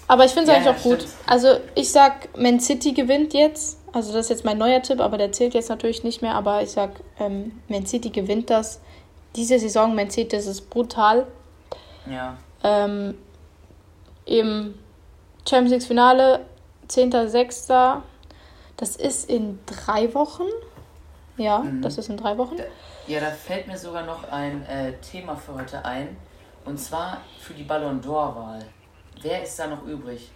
Aber 0.07 0.25
ich 0.25 0.33
finde 0.33 0.51
es 0.51 0.57
ja, 0.57 0.65
eigentlich 0.65 0.75
auch 0.75 0.83
gut. 0.83 1.01
Stimmt. 1.03 1.15
Also 1.27 1.61
ich 1.75 1.93
sag, 1.93 2.35
Man 2.39 2.61
City 2.61 2.95
gewinnt 2.95 3.35
jetzt. 3.35 3.79
Also 3.93 4.15
das 4.15 4.25
ist 4.25 4.31
jetzt 4.31 4.47
mein 4.47 4.57
neuer 4.57 4.81
Tipp, 4.81 5.01
aber 5.01 5.19
der 5.19 5.33
zählt 5.33 5.53
jetzt 5.53 5.69
natürlich 5.69 6.03
nicht 6.03 6.23
mehr. 6.23 6.35
Aber 6.35 6.63
ich 6.63 6.71
sag, 6.71 6.93
ähm, 7.21 7.61
Man 7.69 7.85
City 7.85 8.09
gewinnt 8.09 8.49
das. 8.49 8.81
Diese 9.37 9.59
Saison, 9.59 9.95
Man 9.95 10.09
City, 10.09 10.35
das 10.35 10.47
ist 10.47 10.71
brutal. 10.71 11.27
Ja. 12.11 12.39
Ähm, 12.65 13.19
Im 14.25 14.77
Champions 15.47 15.73
League 15.73 15.83
Finale, 15.83 16.41
10.06. 16.89 18.01
Das 18.79 18.97
ist 18.97 19.29
in 19.29 19.59
drei 19.67 20.15
Wochen. 20.15 20.45
Ja, 21.39 21.61
mhm. 21.61 21.81
das 21.81 21.97
ist 21.97 22.09
in 22.11 22.17
drei 22.17 22.37
Wochen. 22.37 22.57
Ja, 23.07 23.21
da 23.21 23.31
fällt 23.31 23.67
mir 23.67 23.79
sogar 23.79 24.05
noch 24.05 24.31
ein 24.31 24.67
äh, 24.67 24.93
Thema 24.99 25.37
für 25.37 25.55
heute 25.55 25.85
ein. 25.85 26.17
Und 26.65 26.79
zwar 26.79 27.23
für 27.41 27.55
die 27.55 27.63
Ballon 27.63 28.03
d'Or-Wahl. 28.03 28.63
Wer 29.23 29.43
ist 29.43 29.59
da 29.59 29.67
noch 29.67 29.85
übrig? 29.87 30.31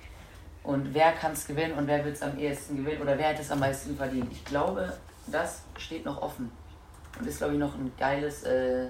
Und 0.63 0.95
wer 0.95 1.13
kann 1.13 1.33
es 1.33 1.47
gewinnen 1.47 1.75
und 1.77 1.87
wer 1.87 2.05
wird 2.05 2.15
es 2.15 2.23
am 2.23 2.39
ehesten 2.39 2.77
gewinnen 2.77 3.03
oder 3.03 3.19
wer 3.19 3.31
hat 3.31 3.41
es 3.41 3.51
am 3.51 3.59
meisten 3.59 3.97
verdient? 3.97 4.31
Ich 4.31 4.45
glaube, 4.45 4.93
das 5.27 5.63
steht 5.77 6.05
noch 6.05 6.23
offen. 6.23 6.51
Und 7.19 7.27
ist, 7.27 7.39
glaube 7.39 7.55
ich, 7.55 7.59
noch 7.59 7.75
ein 7.75 7.93
geiles 7.99 8.45
äh, 8.45 8.87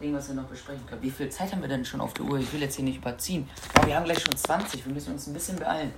Ding, 0.00 0.14
was 0.14 0.28
wir 0.28 0.34
noch 0.34 0.44
besprechen 0.44 0.84
können. 0.86 1.02
Wie 1.02 1.10
viel 1.10 1.28
Zeit 1.28 1.52
haben 1.52 1.60
wir 1.60 1.68
denn 1.68 1.84
schon 1.84 2.00
auf 2.00 2.14
der 2.14 2.24
Uhr? 2.24 2.38
Ich 2.38 2.52
will 2.52 2.60
jetzt 2.60 2.76
hier 2.76 2.84
nicht 2.84 2.98
überziehen. 2.98 3.48
Aber 3.74 3.86
wir 3.86 3.96
haben 3.96 4.04
gleich 4.04 4.20
schon 4.20 4.34
20. 4.34 4.84
Wir 4.86 4.92
müssen 4.92 5.12
uns 5.12 5.26
ein 5.26 5.34
bisschen 5.34 5.58
beeilen. 5.58 5.92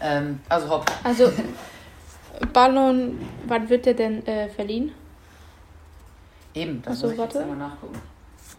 Ähm, 0.00 0.40
also 0.48 0.68
hopp. 0.68 0.86
Also 1.02 1.32
Ballon, 2.52 3.18
wann 3.46 3.68
wird 3.68 3.86
der 3.86 3.94
denn 3.94 4.26
äh, 4.26 4.48
verliehen? 4.48 4.92
Eben, 6.54 6.82
das 6.82 6.94
Achso, 6.94 7.06
muss 7.06 7.12
ich 7.12 7.18
warte. 7.18 7.38
jetzt 7.38 7.42
einmal 7.50 7.68
nachgucken. 7.68 8.00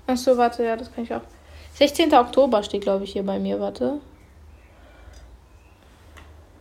Achso, 0.08 0.38
warte, 0.38 0.64
ja, 0.64 0.76
das 0.76 0.94
kann 0.94 1.04
ich 1.04 1.14
auch. 1.14 1.22
16. 1.76 2.14
Oktober 2.14 2.64
steht, 2.64 2.82
glaube 2.82 3.04
ich, 3.04 3.14
hier 3.14 3.24
bei 3.24 3.40
mir, 3.40 3.60
warte. 3.60 4.00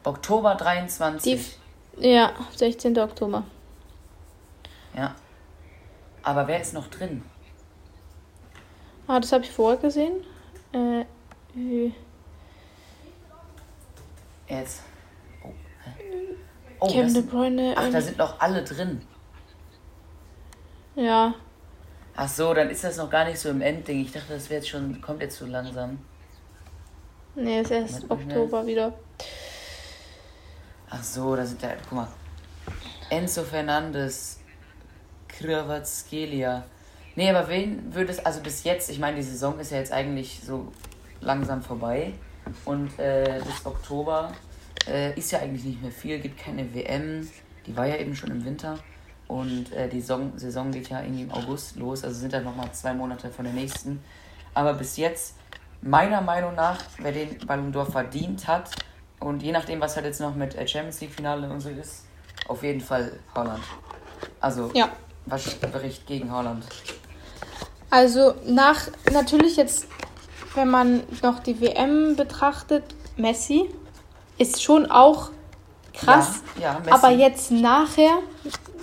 Oktober 0.05 0.55
23. 0.55 1.57
Die, 1.97 2.09
ja, 2.09 2.33
16. 2.55 2.99
Oktober. 2.99 3.45
Ja. 4.97 5.15
Aber 6.23 6.47
wer 6.47 6.61
ist 6.61 6.75
noch 6.75 6.89
drin? 6.89 7.23
Ah, 9.07 9.21
das 9.21 9.33
habe 9.33 9.45
ich 9.45 9.51
vorher 9.51 9.81
gesehen. 9.81 10.25
Äh, 10.73 11.05
Jetzt. 14.49 14.83
Oh, 15.45 15.51
oh 16.81 16.89
Kevin 16.89 17.15
De 17.15 17.23
Bruyne. 17.23 17.75
Ach, 17.77 17.91
da 17.91 18.01
sind 18.01 18.19
noch 18.19 18.41
alle 18.41 18.63
drin. 18.65 19.03
Ja. 20.95 21.35
Ach 22.17 22.29
so, 22.29 22.53
dann 22.53 22.71
ist 22.71 22.83
das 22.83 22.97
noch 22.97 23.09
gar 23.09 23.25
nicht 23.25 23.39
so 23.39 23.49
im 23.51 23.61
Endding. 23.61 24.01
Ich 24.01 24.13
dachte, 24.13 24.35
das 24.35 24.51
wäre 24.51 24.61
jetzt 24.61 24.69
schon, 24.69 25.01
kommt 25.01 25.23
jetzt 25.23 25.39
so 25.39 25.47
langsam. 25.47 25.99
Nee, 27.37 27.61
ist 27.61 27.71
erst 27.71 28.09
Moment, 28.09 28.33
Oktober 28.33 28.67
wieder. 28.67 28.93
Ach 30.91 31.03
so, 31.03 31.37
da 31.37 31.47
sind 31.47 31.63
ja, 31.63 31.71
guck 31.89 31.93
mal. 31.93 32.09
Enzo 33.11 33.45
Fernandes, 33.45 34.41
Kravatskelia. 35.29 36.65
Nee, 37.15 37.31
aber 37.31 37.49
wen 37.49 37.95
würde 37.95 38.11
es, 38.11 38.19
also 38.19 38.41
bis 38.41 38.65
jetzt, 38.65 38.91
ich 38.91 38.99
meine, 38.99 39.17
die 39.17 39.23
Saison 39.23 39.59
ist 39.61 39.71
ja 39.71 39.79
jetzt 39.79 39.93
eigentlich 39.93 40.41
so 40.45 40.73
langsam 41.21 41.63
vorbei. 41.63 42.15
Und 42.65 42.99
äh, 42.99 43.41
bis 43.45 43.65
Oktober 43.65 44.33
äh, 44.87 45.19
ist 45.19 45.33
ja 45.33 45.41
eigentlich 45.41 45.65
nicht 45.65 45.83
mehr 45.83 45.93
viel, 45.93 46.19
gibt 46.19 46.39
keine 46.39 46.75
WM. 46.75 47.29
Die 47.67 47.77
war 47.77 47.87
ja 47.87 47.97
eben 47.97 48.15
schon 48.15 48.31
im 48.31 48.45
Winter. 48.45 48.79
Und 49.27 49.73
äh, 49.73 49.89
die 49.89 50.01
Saison, 50.01 50.33
Saison 50.37 50.71
geht 50.71 50.89
ja 50.89 51.03
irgendwie 51.03 51.23
im 51.23 51.33
August 51.33 51.77
los, 51.77 52.03
also 52.03 52.19
sind 52.19 52.33
da 52.33 52.41
nochmal 52.41 52.73
zwei 52.73 52.95
Monate 52.95 53.31
von 53.31 53.45
der 53.45 53.55
nächsten. 53.55 54.03
Aber 54.55 54.73
bis 54.73 54.97
jetzt, 54.97 55.37
meiner 55.83 56.23
Meinung 56.23 56.55
nach, 56.55 56.79
wer 56.99 57.13
den 57.13 57.39
Ballon 57.47 57.73
d'Or 57.73 57.91
verdient 57.91 58.49
hat, 58.49 58.71
und 59.21 59.43
je 59.43 59.53
nachdem, 59.53 59.81
was 59.81 59.97
halt 59.97 60.07
jetzt 60.07 60.21
noch 60.21 60.35
mit 60.35 60.55
Champions 60.55 61.01
League-Finale 61.01 61.51
und 61.51 61.61
so 61.61 61.69
ist, 61.69 62.05
auf 62.47 62.63
jeden 62.63 62.81
Fall 62.81 63.13
Holland. 63.35 63.63
Also, 64.41 64.71
ja. 64.75 64.91
was 65.27 65.55
Bericht 65.57 66.07
gegen 66.07 66.33
Holland? 66.33 66.65
Also, 67.91 68.35
nach, 68.47 68.89
natürlich 69.13 69.57
jetzt, 69.57 69.89
wenn 70.55 70.71
man 70.71 71.03
noch 71.23 71.41
die 71.41 71.61
WM 71.61 72.17
betrachtet, 72.17 72.85
Messi 73.17 73.69
ist 74.39 74.63
schon 74.63 74.91
auch 74.91 75.31
krass. 75.93 76.43
Ja, 76.61 76.81
ja, 76.85 76.93
aber 76.93 77.11
jetzt 77.11 77.51
nachher, 77.51 78.19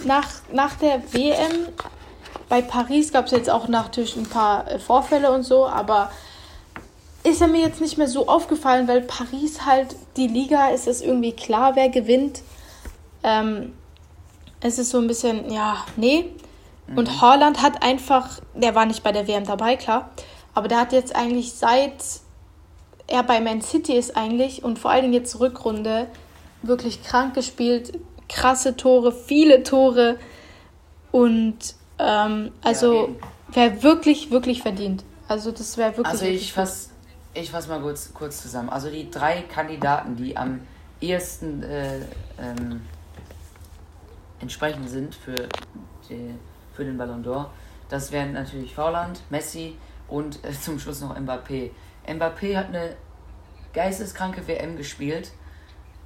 nach, 0.04 0.28
nach 0.52 0.76
der 0.76 1.02
WM, 1.13 1.68
bei 2.50 2.62
Paris 2.62 3.12
gab 3.12 3.26
es 3.26 3.32
jetzt 3.32 3.50
auch 3.50 3.68
natürlich 3.68 4.15
ein 4.15 4.28
paar 4.28 4.70
äh, 4.70 4.80
Vorfälle 4.80 5.32
und 5.32 5.44
so, 5.44 5.65
aber 5.65 6.12
ist 7.24 7.41
er 7.41 7.48
mir 7.48 7.62
jetzt 7.62 7.82
nicht 7.82 7.98
mehr 7.98 8.08
so 8.08 8.28
aufgefallen, 8.28 8.88
weil 8.88 9.02
Paris 9.02 9.65
halt 9.65 9.96
die 10.15 10.28
Liga 10.28 10.68
ist 10.70 10.88
es 10.88 11.02
irgendwie 11.02 11.32
klar, 11.32 11.76
wer 11.76 11.89
gewinnt. 11.89 12.41
Ähm, 13.24 13.74
es 14.62 14.78
ist 14.78 14.91
so 14.91 15.00
ein 15.00 15.08
bisschen, 15.08 15.52
ja, 15.52 15.78
nee. 15.96 16.32
Mhm. 16.88 16.98
Und 16.98 17.22
Holland 17.22 17.62
hat 17.62 17.82
einfach, 17.82 18.39
der 18.54 18.76
war 18.76 18.86
nicht 18.86 19.02
bei 19.02 19.12
der 19.12 19.28
WM 19.28 19.44
dabei, 19.44 19.76
klar, 19.76 20.12
aber 20.54 20.68
der 20.68 20.80
hat 20.80 20.94
jetzt 20.94 21.15
eigentlich 21.15 21.54
seit 21.54 21.94
er 23.08 23.24
bei 23.24 23.39
Man 23.39 23.62
City 23.62 23.94
ist 23.94 24.15
eigentlich 24.15 24.63
und 24.63 24.80
vor 24.80 24.91
allen 24.91 25.04
Dingen 25.04 25.13
jetzt 25.13 25.39
Rückrunde 25.39 26.08
wirklich 26.62 27.04
krank 27.04 27.36
gespielt, 27.36 28.00
krasse 28.28 28.76
Tore, 28.76 29.12
viele 29.12 29.63
Tore 29.63 30.18
und 31.12 31.58
ähm, 32.00 32.52
also 32.63 33.15
ja, 33.50 33.56
wäre 33.56 33.84
wirklich, 33.84 34.32
wirklich 34.32 34.62
verdient. 34.62 35.04
Also 35.28 35.52
das 35.52 35.78
wäre 35.78 35.98
wirklich. 35.98 36.08
Also 36.08 36.26
ich 36.26 36.54
fasse 36.54 36.89
ich 37.36 37.52
fass 37.52 37.68
mal 37.68 37.82
kurz, 37.82 38.13
kurz 38.13 38.41
zusammen. 38.41 38.70
Also 38.70 38.89
die 38.89 39.12
drei 39.12 39.41
Kandidaten, 39.41 40.15
die 40.15 40.36
am 40.38 40.62
ehesten 41.02 41.62
äh, 41.63 42.00
ähm, 42.39 42.82
entsprechend 44.39 44.89
sind 44.89 45.13
für, 45.13 45.36
die, 46.10 46.34
für 46.74 46.86
den 46.86 46.98
Ballon 46.98 47.24
d'Or, 47.24 47.48
das 47.89 48.12
wären 48.12 48.34
natürlich 48.34 48.78
Holland, 48.78 49.22
Messi 49.30 49.76
und 50.08 50.44
äh, 50.44 50.52
zum 50.54 50.80
Schluss 50.80 51.02
noch 51.02 51.15
Mbappé. 51.18 51.72
Mbappé 52.08 52.58
hat 52.58 52.68
eine 52.68 52.96
geisteskranke 53.74 54.48
WM 54.48 54.78
gespielt 54.78 55.32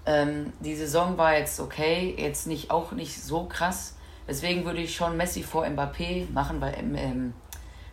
ähm, 0.10 0.54
die 0.60 0.76
Saison 0.76 1.20
war 1.20 1.38
jetzt 1.38 1.60
okay, 1.60 2.16
jetzt 2.18 2.48
nicht 2.48 2.72
auch 2.72 2.94
nicht 2.94 3.22
so 3.22 3.46
krass. 3.46 3.96
Deswegen 4.28 4.66
würde 4.66 4.82
ich 4.82 4.96
schon 4.96 5.18
Messi 5.18 5.44
vor 5.44 5.66
Mbappé 5.66 6.32
machen, 6.32 6.62
weil 6.62 6.74
ähm, 6.78 7.34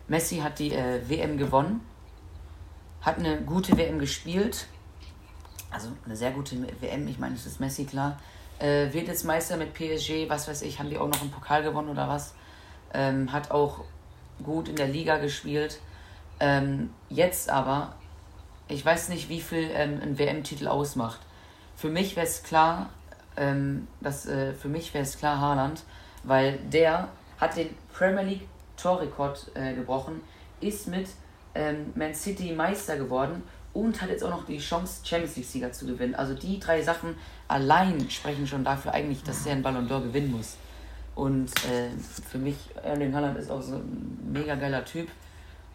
Messi 0.07 0.37
hat 0.37 0.57
die 0.57 0.73
äh, 0.73 1.01
WM 1.07 1.37
gewonnen, 1.37 1.81
hat 3.01 3.19
eine 3.19 3.41
gute 3.41 3.77
WM 3.77 3.99
gespielt, 3.99 4.65
also 5.69 5.89
eine 6.05 6.15
sehr 6.15 6.31
gute 6.31 6.55
WM, 6.81 7.07
ich 7.07 7.19
meine, 7.19 7.35
es 7.35 7.45
ist 7.45 7.59
Messi 7.59 7.85
klar. 7.85 8.19
Äh, 8.57 8.91
wird 8.93 9.07
jetzt 9.07 9.23
Meister 9.23 9.57
mit 9.57 9.75
PSG, 9.75 10.27
was 10.27 10.47
weiß 10.47 10.63
ich, 10.63 10.79
haben 10.79 10.89
die 10.89 10.97
auch 10.97 11.07
noch 11.07 11.21
einen 11.21 11.29
Pokal 11.29 11.61
gewonnen 11.61 11.89
oder 11.89 12.07
was? 12.07 12.33
Ähm, 12.93 13.31
hat 13.31 13.51
auch 13.51 13.83
gut 14.43 14.69
in 14.69 14.75
der 14.75 14.87
Liga 14.87 15.17
gespielt. 15.17 15.79
Ähm, 16.39 16.91
jetzt 17.09 17.49
aber, 17.49 17.95
ich 18.67 18.85
weiß 18.85 19.09
nicht, 19.09 19.29
wie 19.29 19.41
viel 19.41 19.69
ähm, 19.73 19.99
ein 20.01 20.19
WM-Titel 20.19 20.67
ausmacht. 20.67 21.19
Für 21.75 21.89
mich 21.89 22.15
wäre 22.15 22.25
es 22.25 22.43
klar, 22.43 22.89
ähm, 23.35 23.87
dass, 24.01 24.25
äh, 24.25 24.53
für 24.53 24.67
mich 24.67 24.93
wäre 24.93 25.03
es 25.03 25.17
klar 25.17 25.39
Haaland, 25.39 25.83
weil 26.23 26.57
der 26.71 27.09
hat 27.39 27.55
den 27.55 27.69
Premier 27.93 28.23
League 28.23 28.47
Torrekord 28.77 29.51
äh, 29.55 29.73
gebrochen, 29.73 30.21
ist 30.61 30.87
mit 30.87 31.07
ähm, 31.55 31.91
Man 31.95 32.13
City 32.13 32.53
Meister 32.53 32.97
geworden 32.97 33.43
und 33.73 34.01
hat 34.01 34.09
jetzt 34.09 34.23
auch 34.23 34.29
noch 34.29 34.45
die 34.45 34.57
Chance, 34.57 35.01
Champions 35.05 35.35
League 35.35 35.45
Sieger 35.45 35.71
zu 35.71 35.85
gewinnen. 35.85 36.15
Also 36.15 36.33
die 36.33 36.59
drei 36.59 36.81
Sachen 36.81 37.15
allein 37.47 38.09
sprechen 38.09 38.47
schon 38.47 38.63
dafür 38.63 38.93
eigentlich, 38.93 39.23
dass 39.23 39.45
er 39.45 39.53
einen 39.53 39.63
Ballon 39.63 39.87
d'Or 39.87 40.01
gewinnen 40.01 40.31
muss. 40.31 40.57
Und 41.15 41.49
äh, 41.65 41.89
für 42.29 42.37
mich, 42.37 42.55
Erling 42.83 43.13
Haaland 43.13 43.37
ist 43.37 43.49
auch 43.49 43.61
so 43.61 43.75
ein 43.75 44.31
mega 44.31 44.55
geiler 44.55 44.85
Typ. 44.85 45.09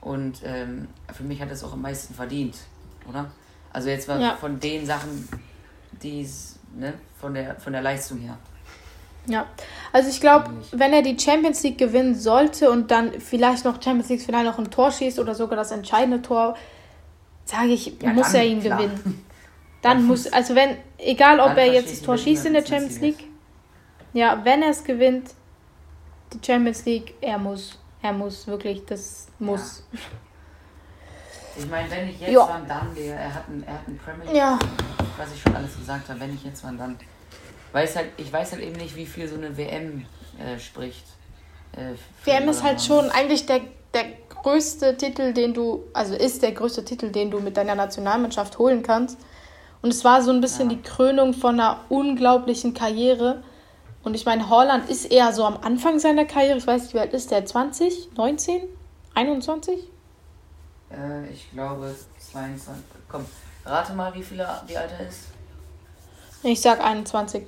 Und 0.02 0.42
ähm, 0.44 0.88
für 1.14 1.22
mich 1.22 1.40
hat 1.40 1.50
es 1.50 1.64
auch 1.64 1.72
am 1.72 1.82
meisten 1.82 2.12
verdient, 2.14 2.56
oder? 3.08 3.30
Also 3.72 3.88
jetzt 3.88 4.08
war 4.08 4.20
ja. 4.20 4.36
von 4.36 4.60
den 4.60 4.84
Sachen, 4.84 5.28
die 6.02 6.28
ne, 6.76 6.94
von 7.18 7.32
der 7.32 7.54
von 7.58 7.72
der 7.72 7.82
Leistung 7.82 8.18
her. 8.18 8.36
Ja, 9.26 9.46
also 9.92 10.10
ich 10.10 10.20
glaube, 10.20 10.50
wenn 10.72 10.92
er 10.92 11.02
die 11.02 11.16
Champions 11.18 11.62
League 11.62 11.78
gewinnen 11.78 12.16
sollte 12.16 12.70
und 12.70 12.90
dann 12.90 13.20
vielleicht 13.20 13.64
noch 13.64 13.80
Champions 13.80 14.08
League 14.08 14.20
Finale 14.20 14.50
noch 14.50 14.58
ein 14.58 14.70
Tor 14.70 14.90
schießt 14.90 15.20
oder 15.20 15.36
sogar 15.36 15.56
das 15.56 15.70
entscheidende 15.70 16.20
Tor, 16.20 16.56
sage 17.44 17.68
ich, 17.68 17.96
ja, 18.02 18.12
muss 18.12 18.34
er 18.34 18.44
ihn 18.44 18.60
klar. 18.60 18.78
gewinnen. 18.78 19.24
Dann 19.82 20.04
muss, 20.04 20.32
also 20.32 20.54
wenn, 20.54 20.76
egal 20.98 21.40
ob 21.40 21.56
er 21.56 21.72
jetzt 21.72 21.90
das 21.90 22.02
Tor 22.02 22.16
schießt 22.16 22.46
in 22.46 22.52
der 22.52 22.64
Champions 22.64 23.00
League, 23.00 23.28
ja, 24.12 24.40
wenn 24.44 24.62
er 24.62 24.70
es 24.70 24.84
gewinnt, 24.84 25.30
die 26.32 26.38
Champions 26.44 26.84
League, 26.84 27.14
er 27.20 27.36
muss, 27.38 27.78
er 28.02 28.12
muss 28.12 28.46
wirklich, 28.46 28.84
das 28.84 29.28
muss. 29.38 29.84
Ja. 29.92 29.98
Ich 31.54 31.68
meine, 31.68 31.90
wenn 31.90 32.08
ich 32.08 32.20
jetzt 32.20 32.32
ja. 32.32 32.48
Van 32.48 32.66
Damme, 32.66 32.94
der, 32.96 33.14
er 33.14 33.34
hat 33.34 33.46
einen, 33.46 33.62
er 33.62 33.74
hat 33.74 33.86
einen 33.86 33.98
Premier 33.98 34.24
League, 34.24 34.36
ja. 34.36 34.58
was 35.18 35.32
ich 35.34 35.42
schon 35.42 35.54
alles 35.54 35.76
gesagt 35.76 36.08
habe, 36.08 36.18
wenn 36.20 36.34
ich 36.34 36.42
jetzt 36.44 36.64
Van 36.64 36.78
Damme, 36.78 36.96
weiß 37.72 37.96
halt, 37.96 38.08
ich 38.16 38.32
weiß 38.32 38.52
halt 38.52 38.62
eben 38.62 38.76
nicht, 38.76 38.96
wie 38.96 39.06
viel 39.06 39.28
so 39.28 39.36
eine 39.36 39.56
WM 39.56 40.06
äh, 40.38 40.58
spricht. 40.58 41.04
Äh, 41.72 41.94
WM 42.24 42.48
ist 42.48 42.62
halt 42.62 42.82
schon 42.82 43.10
eigentlich 43.10 43.46
der, 43.46 43.60
der 43.92 44.04
größte 44.28 44.96
Titel, 44.96 45.32
den 45.32 45.54
du, 45.54 45.84
also 45.92 46.14
ist 46.14 46.42
der 46.42 46.52
größte 46.52 46.84
Titel, 46.84 47.10
den 47.10 47.30
du 47.30 47.40
mit 47.40 47.56
deiner 47.56 47.74
Nationalmannschaft 47.74 48.58
holen 48.58 48.82
kannst. 48.82 49.18
Und 49.82 49.90
es 49.90 50.04
war 50.04 50.22
so 50.22 50.30
ein 50.30 50.40
bisschen 50.40 50.70
ja. 50.70 50.76
die 50.76 50.82
Krönung 50.82 51.34
von 51.34 51.60
einer 51.60 51.80
unglaublichen 51.88 52.72
Karriere. 52.72 53.42
Und 54.04 54.14
ich 54.14 54.26
meine, 54.26 54.48
Holland 54.48 54.88
ist 54.88 55.04
eher 55.04 55.32
so 55.32 55.44
am 55.44 55.58
Anfang 55.58 55.98
seiner 55.98 56.24
Karriere. 56.24 56.58
Ich 56.58 56.66
weiß 56.66 56.82
nicht, 56.82 56.94
wie 56.94 56.98
alt 56.98 57.12
ist 57.12 57.30
der? 57.30 57.44
20? 57.46 58.16
19? 58.16 58.62
21? 59.14 59.78
Äh, 60.90 61.28
ich 61.28 61.50
glaube 61.52 61.94
22. 62.18 62.84
Komm, 63.08 63.24
rate 63.64 63.92
mal, 63.92 64.12
wie, 64.14 64.22
viele, 64.22 64.48
wie 64.66 64.76
alt 64.76 64.90
er 64.98 65.06
ist. 65.06 65.26
Ich 66.42 66.60
sag 66.60 66.80
21. 66.82 67.46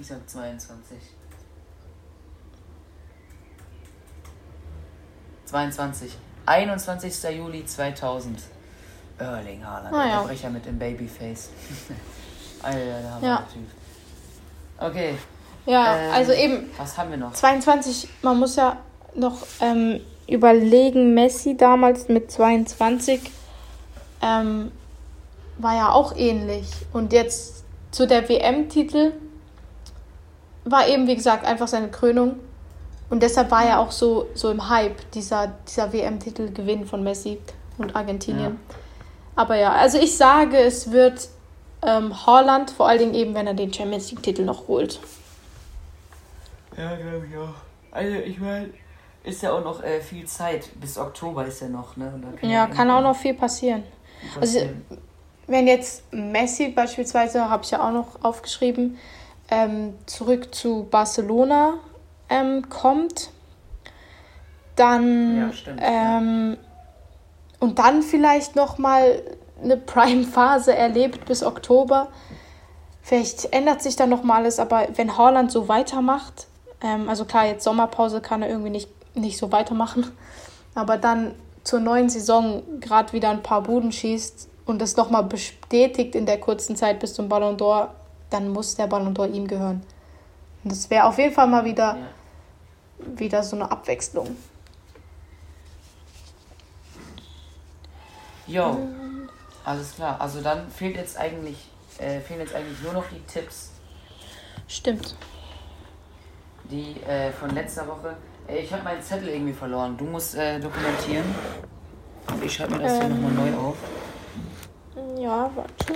Ich 0.00 0.06
sag 0.06 0.28
22. 0.28 0.96
22. 5.46 6.16
21. 6.46 7.36
Juli 7.36 7.64
2000. 7.66 8.38
Erling 9.18 9.64
Haaland, 9.64 9.94
ah, 9.94 10.04
der 10.04 10.12
ja. 10.12 10.22
Brecher 10.22 10.50
mit 10.50 10.64
dem 10.66 10.78
Babyface. 10.78 11.50
Alter, 12.62 12.78
der 12.78 13.18
ja. 13.22 13.46
Typ. 13.52 13.81
Okay. 14.84 15.14
Ja, 15.66 15.96
ähm, 15.96 16.12
also 16.12 16.32
eben. 16.32 16.70
Was 16.76 16.98
haben 16.98 17.10
wir 17.10 17.16
noch? 17.16 17.32
22, 17.32 18.08
man 18.22 18.38
muss 18.38 18.56
ja 18.56 18.76
noch 19.14 19.38
ähm, 19.60 20.00
überlegen, 20.26 21.14
Messi 21.14 21.56
damals 21.56 22.08
mit 22.08 22.30
22 22.30 23.20
ähm, 24.22 24.72
war 25.58 25.76
ja 25.76 25.92
auch 25.92 26.16
ähnlich. 26.16 26.66
Und 26.92 27.12
jetzt 27.12 27.64
zu 27.90 28.06
der 28.06 28.28
WM-Titel 28.28 29.12
war 30.64 30.88
eben, 30.88 31.06
wie 31.06 31.16
gesagt, 31.16 31.44
einfach 31.44 31.68
seine 31.68 31.88
Krönung. 31.88 32.36
Und 33.10 33.22
deshalb 33.22 33.50
war 33.50 33.64
er 33.64 33.80
auch 33.80 33.90
so, 33.90 34.28
so 34.34 34.50
im 34.50 34.70
Hype, 34.70 35.10
dieser, 35.12 35.52
dieser 35.68 35.92
WM-Titel-Gewinn 35.92 36.86
von 36.86 37.02
Messi 37.02 37.38
und 37.76 37.94
Argentinien. 37.94 38.58
Ja. 38.68 38.76
Aber 39.36 39.56
ja, 39.56 39.72
also 39.72 39.98
ich 39.98 40.16
sage, 40.16 40.56
es 40.58 40.90
wird 40.92 41.28
ähm, 41.84 42.26
Holland, 42.26 42.70
vor 42.70 42.88
allen 42.88 42.98
Dingen 42.98 43.14
eben, 43.14 43.34
wenn 43.34 43.46
er 43.46 43.54
den 43.54 43.72
Champions 43.72 44.10
League-Titel 44.10 44.44
noch 44.44 44.68
holt. 44.68 45.00
Ja, 46.76 46.94
glaube 46.96 47.26
ich 47.28 47.36
auch. 47.36 47.54
Also 47.90 48.14
ich 48.16 48.38
meine, 48.38 48.70
ist 49.24 49.42
ja 49.42 49.52
auch 49.52 49.62
noch 49.62 49.82
äh, 49.82 50.00
viel 50.00 50.26
Zeit. 50.26 50.68
Bis 50.80 50.98
Oktober 50.98 51.46
ist 51.46 51.60
ja 51.60 51.68
noch, 51.68 51.96
ne? 51.96 52.12
Kann 52.40 52.50
ja, 52.50 52.66
ja 52.66 52.66
kann 52.66 52.90
auch 52.90 53.02
noch 53.02 53.16
viel 53.16 53.34
passieren. 53.34 53.84
Also, 54.40 54.60
wenn 55.46 55.66
jetzt 55.66 56.12
Messi 56.12 56.68
beispielsweise, 56.68 57.48
habe 57.50 57.64
ich 57.64 57.70
ja 57.70 57.86
auch 57.86 57.92
noch 57.92 58.24
aufgeschrieben, 58.24 58.98
ähm, 59.50 59.94
zurück 60.06 60.54
zu 60.54 60.86
Barcelona 60.90 61.74
ähm, 62.28 62.68
kommt, 62.68 63.30
dann 64.76 65.36
ja, 65.36 65.52
stimmt, 65.52 65.80
ähm, 65.82 66.56
und 67.58 67.78
dann 67.78 68.02
vielleicht 68.02 68.56
noch 68.56 68.78
mal 68.78 69.22
eine 69.62 69.76
Prime-Phase 69.76 70.74
erlebt 70.74 71.24
bis 71.26 71.42
Oktober. 71.42 72.08
Vielleicht 73.02 73.52
ändert 73.52 73.82
sich 73.82 73.96
dann 73.96 74.10
noch 74.10 74.22
mal 74.22 74.36
alles, 74.36 74.58
aber 74.58 74.88
wenn 74.94 75.16
Haaland 75.16 75.50
so 75.50 75.68
weitermacht, 75.68 76.46
ähm, 76.82 77.08
also 77.08 77.24
klar, 77.24 77.46
jetzt 77.46 77.64
Sommerpause 77.64 78.20
kann 78.20 78.42
er 78.42 78.48
irgendwie 78.48 78.70
nicht, 78.70 78.88
nicht 79.16 79.38
so 79.38 79.50
weitermachen, 79.52 80.10
aber 80.74 80.96
dann 80.98 81.34
zur 81.64 81.80
neuen 81.80 82.08
Saison 82.08 82.62
gerade 82.80 83.12
wieder 83.12 83.30
ein 83.30 83.42
paar 83.42 83.62
Buden 83.62 83.92
schießt 83.92 84.48
und 84.66 84.80
das 84.80 84.96
nochmal 84.96 85.24
bestätigt 85.24 86.14
in 86.14 86.26
der 86.26 86.38
kurzen 86.38 86.76
Zeit 86.76 87.00
bis 87.00 87.14
zum 87.14 87.28
Ballon 87.28 87.56
d'Or, 87.56 87.88
dann 88.30 88.48
muss 88.48 88.74
der 88.74 88.86
Ballon 88.86 89.14
d'Or 89.14 89.30
ihm 89.30 89.46
gehören. 89.46 89.82
Und 90.64 90.72
das 90.72 90.88
wäre 90.90 91.04
auf 91.04 91.18
jeden 91.18 91.34
Fall 91.34 91.46
mal 91.46 91.64
wieder, 91.64 91.96
ja. 91.96 93.18
wieder 93.18 93.42
so 93.42 93.56
eine 93.56 93.70
Abwechslung. 93.70 94.36
Jo, 98.46 98.70
ähm. 98.70 99.01
Alles 99.64 99.94
klar. 99.94 100.20
Also 100.20 100.40
dann 100.40 100.70
fehlt 100.70 100.96
jetzt 100.96 101.18
eigentlich, 101.18 101.56
äh, 101.98 102.20
fehlen 102.20 102.40
jetzt 102.40 102.54
eigentlich 102.54 102.80
nur 102.82 102.92
noch 102.92 103.04
die 103.08 103.20
Tipps. 103.20 103.70
Stimmt. 104.68 105.16
Die 106.64 107.00
äh, 107.02 107.30
von 107.32 107.50
letzter 107.50 107.86
Woche. 107.86 108.16
Äh, 108.48 108.58
ich 108.58 108.72
habe 108.72 108.82
meinen 108.82 109.02
Zettel 109.02 109.28
irgendwie 109.28 109.52
verloren. 109.52 109.96
Du 109.96 110.04
musst 110.04 110.34
äh, 110.34 110.58
dokumentieren. 110.58 111.24
Ich 112.42 112.54
schreibe 112.54 112.76
mir 112.76 112.82
das 112.82 112.92
ähm. 112.92 113.00
hier 113.00 113.08
nochmal 113.08 113.32
neu 113.32 113.56
auf. 113.58 113.76
Ja, 115.18 115.50
warte. 115.54 115.94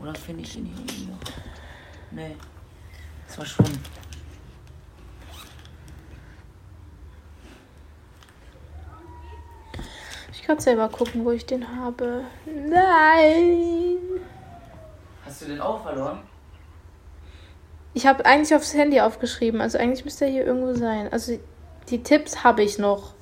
Oder 0.00 0.14
finde 0.14 0.42
ich 0.42 0.56
ihn 0.56 0.66
hier 0.66 1.08
noch? 1.08 1.18
Nee. 2.10 2.36
Das 3.26 3.38
war 3.38 3.46
schon. 3.46 3.66
Ich 10.44 10.48
kann 10.48 10.60
selber 10.60 10.90
gucken, 10.90 11.24
wo 11.24 11.30
ich 11.30 11.46
den 11.46 11.74
habe. 11.74 12.22
Nein! 12.44 13.96
Hast 15.24 15.40
du 15.40 15.46
den 15.46 15.58
auch 15.58 15.82
verloren? 15.82 16.20
Ich 17.94 18.06
habe 18.06 18.26
eigentlich 18.26 18.54
aufs 18.54 18.74
Handy 18.74 19.00
aufgeschrieben. 19.00 19.62
Also 19.62 19.78
eigentlich 19.78 20.04
müsste 20.04 20.26
er 20.26 20.30
hier 20.30 20.44
irgendwo 20.44 20.74
sein. 20.74 21.10
Also 21.10 21.38
die 21.88 22.02
Tipps 22.02 22.44
habe 22.44 22.62
ich 22.62 22.76
noch. 22.76 23.14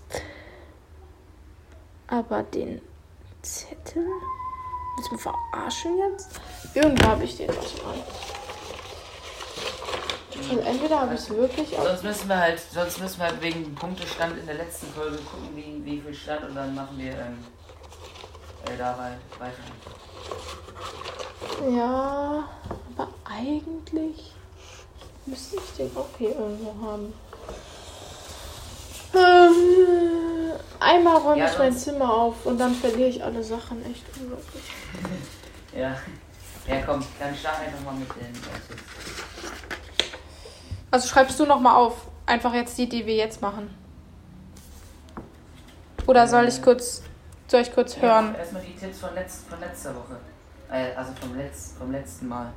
Aber 2.08 2.42
den 2.42 2.82
Zettel? 3.42 4.04
Willst 4.96 5.10
du 5.10 5.14
mich 5.14 5.22
verarschen 5.22 5.96
jetzt? 5.98 6.40
Irgendwo 6.74 7.06
habe 7.06 7.22
ich 7.22 7.36
den 7.36 7.46
doch 7.46 7.84
mal. 7.84 7.94
Also 10.36 10.60
entweder 10.60 11.00
habe 11.00 11.14
ich 11.14 11.20
es 11.20 11.30
wirklich. 11.30 11.68
Sonst 11.76 12.04
müssen 12.04 12.28
wir 12.28 12.38
halt, 12.38 12.60
sonst 12.60 13.00
müssen 13.00 13.18
wir 13.18 13.26
halt 13.26 13.42
wegen 13.42 13.74
Punktestand 13.74 14.38
in 14.38 14.46
der 14.46 14.56
letzten 14.56 14.86
Folge 14.88 15.18
gucken, 15.18 15.48
wie, 15.54 15.84
wie 15.84 16.00
viel 16.00 16.14
stand 16.14 16.48
und 16.48 16.54
dann 16.54 16.74
machen 16.74 16.98
wir 16.98 17.12
ähm, 17.12 17.44
äh, 18.66 18.76
dabei 18.78 19.18
weiter. 19.38 19.62
Ja, 21.76 22.48
aber 22.96 23.08
eigentlich 23.24 24.32
müsste 25.26 25.56
ich 25.56 25.76
den 25.76 25.96
auch 25.96 26.08
hier 26.18 26.30
irgendwo 26.30 26.74
haben. 26.86 27.12
Ähm, 29.14 30.52
einmal 30.80 31.16
räume 31.16 31.40
ja, 31.40 31.50
ich 31.50 31.58
mein 31.58 31.76
Zimmer 31.76 32.12
auf 32.12 32.46
und 32.46 32.58
dann 32.58 32.74
verliere 32.74 33.08
ich 33.08 33.22
alle 33.22 33.44
Sachen. 33.44 33.84
Echt 33.84 34.04
unglaublich. 34.18 34.64
ja. 35.76 35.96
Ja, 36.66 36.80
komm, 36.86 37.04
dann 37.18 37.34
start 37.34 37.58
einfach 37.60 37.80
mal 37.84 37.94
mit 37.94 38.08
den 38.08 38.32
Also 40.92 41.08
schreibst 41.08 41.40
du 41.40 41.46
nochmal 41.46 41.74
auf. 41.74 42.06
Einfach 42.26 42.54
jetzt 42.54 42.78
die, 42.78 42.88
die 42.88 43.06
wir 43.06 43.16
jetzt 43.16 43.40
machen. 43.40 43.74
Oder 46.06 46.28
soll 46.28 46.46
ich 46.46 46.62
kurz, 46.62 47.02
soll 47.48 47.62
ich 47.62 47.74
kurz 47.74 47.96
hören? 47.96 48.32
Ja, 48.34 48.38
erstmal 48.38 48.62
die 48.62 48.76
Tipps 48.76 49.00
von, 49.00 49.14
letz, 49.14 49.44
von 49.48 49.58
letzter 49.58 49.94
Woche. 49.96 50.18
Äh, 50.70 50.94
also 50.94 51.12
vom, 51.20 51.36
Letz, 51.36 51.74
vom 51.78 51.90
letzten 51.90 52.28
Mal. 52.28 52.52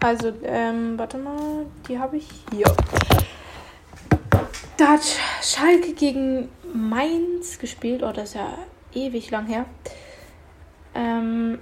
Also, 0.00 0.32
ähm, 0.42 0.98
warte 0.98 1.18
mal, 1.18 1.66
die 1.88 1.98
habe 1.98 2.16
ich 2.16 2.28
hier. 2.50 2.66
Da 4.76 4.88
hat 4.88 5.02
Schalke 5.42 5.92
gegen 5.94 6.48
Mainz 6.74 7.58
gespielt. 7.58 8.02
Oh, 8.02 8.12
das 8.12 8.30
ist 8.30 8.34
ja 8.34 8.58
ewig 8.94 9.30
lang 9.30 9.46
her. 9.46 9.64
Ähm, 10.94 11.58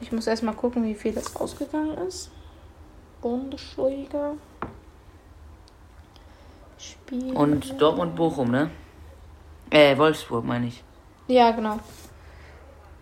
ich 0.00 0.12
muss 0.12 0.26
erstmal 0.26 0.54
gucken, 0.54 0.84
wie 0.84 0.94
viel 0.94 1.12
das 1.12 1.34
ausgegangen 1.36 1.98
ist. 2.06 2.30
Bundesliga. 3.20 4.32
Spiel. 6.78 7.36
Und 7.36 7.80
Dortmund 7.80 8.16
Bochum, 8.16 8.50
ne? 8.50 8.70
Äh, 9.70 9.96
Wolfsburg 9.96 10.44
meine 10.44 10.68
ich. 10.68 10.82
Ja, 11.28 11.50
genau. 11.50 11.78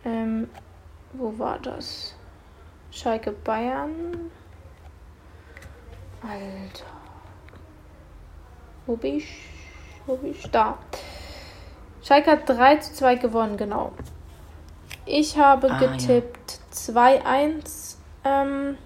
Ähm, 0.05 0.49
wo 1.13 1.39
war 1.39 1.59
das? 1.59 2.15
Schalke 2.91 3.33
Bayern. 3.33 4.31
Alter. 6.23 6.85
Wo 8.87 8.97
bin 8.97 9.19
ich? 9.19 9.29
Wo 10.07 10.17
bin 10.17 10.33
ich? 10.33 10.43
Da. 10.51 10.79
Schalke 12.03 12.33
hat 12.33 12.49
3 12.49 12.77
zu 12.77 12.95
2 12.95 13.17
gewonnen, 13.17 13.57
genau. 13.57 13.93
Ich 15.07 15.39
habe 15.39 15.71
ah, 15.71 15.79
getippt 15.79 16.61
ja. 16.89 16.95
2-1 16.95 17.97
ähm, 18.25 18.77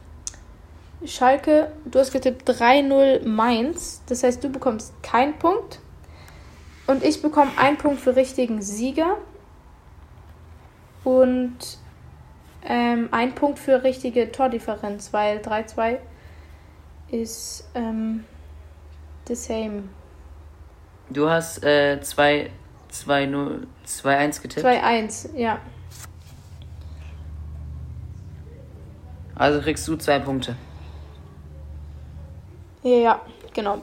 Schalke. 1.07 1.73
Du 1.85 1.99
hast 1.99 2.13
getippt 2.13 2.49
3-0 2.49 3.27
Mainz. 3.27 4.03
Das 4.07 4.23
heißt, 4.23 4.43
du 4.43 4.49
bekommst 4.49 4.93
keinen 5.03 5.39
Punkt. 5.39 5.81
Und 6.87 7.05
ich 7.05 7.23
bekomme 7.23 7.51
einen 7.57 7.79
Punkt 7.79 8.01
für 8.01 8.17
richtigen 8.17 8.63
Sieger. 8.63 9.19
Und 11.05 11.57
ähm, 12.65 13.09
ein 13.11 13.35
Punkt 13.35 13.59
für 13.59 13.83
richtige 13.83 14.31
Tordifferenz, 14.31 15.13
weil 15.13 15.39
3-2 15.39 15.99
ist 17.11 17.69
ähm, 17.75 18.25
the 19.27 19.35
same. 19.35 19.85
Du 21.11 21.29
hast 21.29 21.63
äh, 21.65 22.01
2, 22.01 22.51
2, 22.89 23.27
0, 23.27 23.67
2, 23.85 24.17
1 24.17 24.43
getippt? 24.43 24.61
2, 24.61 24.83
1, 24.83 25.31
ja. 25.37 25.59
Also 29.35 29.61
kriegst 29.61 29.87
du 29.89 29.97
zwei 29.97 30.19
Punkte. 30.19 30.57
Ja, 32.83 32.97
ja, 32.97 33.21
genau. 33.53 33.83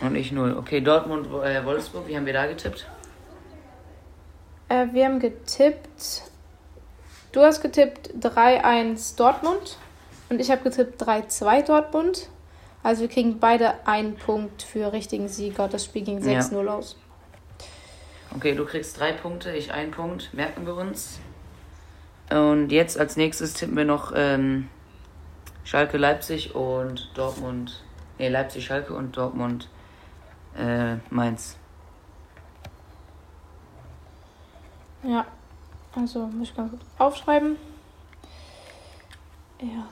Und 0.00 0.14
ich 0.14 0.32
null. 0.32 0.56
Okay, 0.56 0.80
Dortmund, 0.80 1.26
äh, 1.26 1.64
Wolfsburg, 1.64 2.06
wie 2.06 2.16
haben 2.16 2.26
wir 2.26 2.32
da 2.32 2.46
getippt? 2.46 2.86
Äh, 4.68 4.86
wir 4.92 5.04
haben 5.04 5.18
getippt. 5.18 6.22
Du 7.32 7.40
hast 7.40 7.60
getippt 7.60 8.10
3-1 8.20 9.16
Dortmund 9.16 9.76
und 10.28 10.40
ich 10.40 10.50
habe 10.50 10.62
getippt 10.62 11.02
3-2 11.02 11.66
Dortmund. 11.66 12.28
Also 12.82 13.02
wir 13.02 13.08
kriegen 13.08 13.38
beide 13.38 13.86
einen 13.86 14.16
Punkt 14.16 14.62
für 14.62 14.92
richtigen 14.92 15.28
Sieger. 15.28 15.68
Das 15.68 15.84
Spiel 15.84 16.02
ging 16.02 16.20
6-0 16.20 16.64
ja. 16.64 16.74
aus. 16.74 16.96
Okay, 18.34 18.54
du 18.54 18.64
kriegst 18.64 18.98
drei 18.98 19.12
Punkte, 19.12 19.52
ich 19.52 19.72
einen 19.72 19.90
Punkt. 19.90 20.32
Merken 20.32 20.66
wir 20.66 20.76
uns. 20.76 21.18
Und 22.30 22.70
jetzt 22.70 22.98
als 22.98 23.16
nächstes 23.16 23.54
tippen 23.54 23.76
wir 23.76 23.86
noch 23.86 24.12
ähm, 24.14 24.68
Schalke 25.64 25.96
Leipzig 25.96 26.54
und 26.54 27.10
Dortmund. 27.14 27.82
Ne, 28.18 28.28
Leipzig 28.28 28.66
Schalke 28.66 28.94
und 28.94 29.16
Dortmund 29.16 29.68
äh, 30.56 30.96
Mainz. 31.10 31.56
Ja, 35.04 35.24
also 35.94 36.26
muss 36.26 36.48
ich 36.48 36.56
ganz 36.56 36.70
kurz 36.70 36.82
aufschreiben. 36.98 37.56
Ja. 39.60 39.88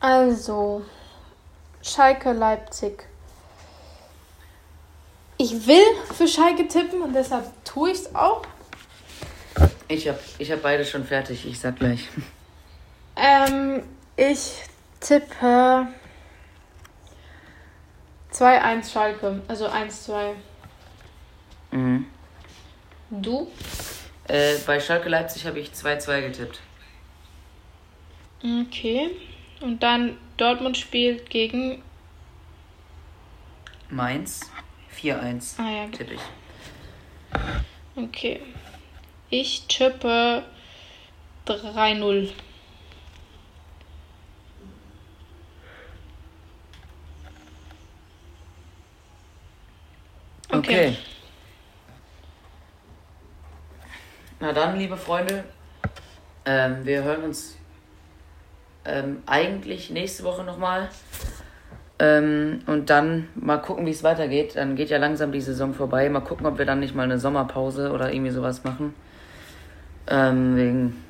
Also, 0.00 0.82
Schalke 1.82 2.32
Leipzig. 2.32 3.06
Ich 5.36 5.66
will 5.66 5.84
für 6.14 6.26
Schalke 6.26 6.66
tippen 6.68 7.02
und 7.02 7.14
deshalb 7.14 7.46
tue 7.64 7.90
ich 7.90 7.98
es 7.98 8.14
auch. 8.14 8.42
Ich 9.88 10.08
habe 10.08 10.18
ich 10.38 10.50
hab 10.52 10.62
beide 10.62 10.84
schon 10.84 11.04
fertig, 11.04 11.46
ich 11.46 11.58
sag 11.58 11.76
gleich. 11.76 12.08
Ähm, 13.16 13.82
ich 14.16 14.62
tippe 15.00 15.88
2-1 18.32 18.92
Schalke, 18.92 19.42
also 19.48 19.66
1-2. 19.68 20.34
Mhm. 21.72 22.06
Du? 23.10 23.50
Äh, 24.28 24.56
bei 24.66 24.78
Schalke 24.78 25.08
Leipzig 25.08 25.46
habe 25.46 25.58
ich 25.58 25.70
2-2 25.70 26.20
getippt. 26.22 26.60
Okay. 28.42 29.10
Und 29.60 29.82
dann 29.82 30.16
Dortmund 30.36 30.76
spielt 30.76 31.28
gegen 31.28 31.82
Mainz. 33.90 34.50
4-1. 34.96 35.60
Ah, 35.60 35.70
ja. 35.70 35.86
Tippe 35.88 36.14
ich. 36.14 36.20
Okay. 37.96 38.40
Ich 39.28 39.66
tippe 39.66 40.44
3-0. 41.46 42.30
Okay. 50.60 50.88
Okay. 50.88 50.96
Na 54.40 54.52
dann, 54.52 54.78
liebe 54.78 54.96
Freunde, 54.96 55.44
ähm, 56.46 56.78
wir 56.84 57.02
hören 57.02 57.24
uns 57.24 57.56
ähm, 58.86 59.22
eigentlich 59.26 59.90
nächste 59.90 60.24
Woche 60.24 60.44
nochmal. 60.44 60.88
Ähm, 61.98 62.60
und 62.66 62.88
dann 62.88 63.28
mal 63.34 63.58
gucken, 63.58 63.84
wie 63.84 63.90
es 63.90 64.02
weitergeht. 64.02 64.56
Dann 64.56 64.76
geht 64.76 64.88
ja 64.88 64.96
langsam 64.96 65.32
die 65.32 65.40
Saison 65.42 65.74
vorbei. 65.74 66.08
Mal 66.08 66.20
gucken, 66.20 66.46
ob 66.46 66.56
wir 66.56 66.64
dann 66.64 66.80
nicht 66.80 66.94
mal 66.94 67.02
eine 67.02 67.18
Sommerpause 67.18 67.92
oder 67.92 68.10
irgendwie 68.12 68.30
sowas 68.30 68.64
machen. 68.64 68.94
Ähm, 70.06 70.56
wegen, 70.56 71.04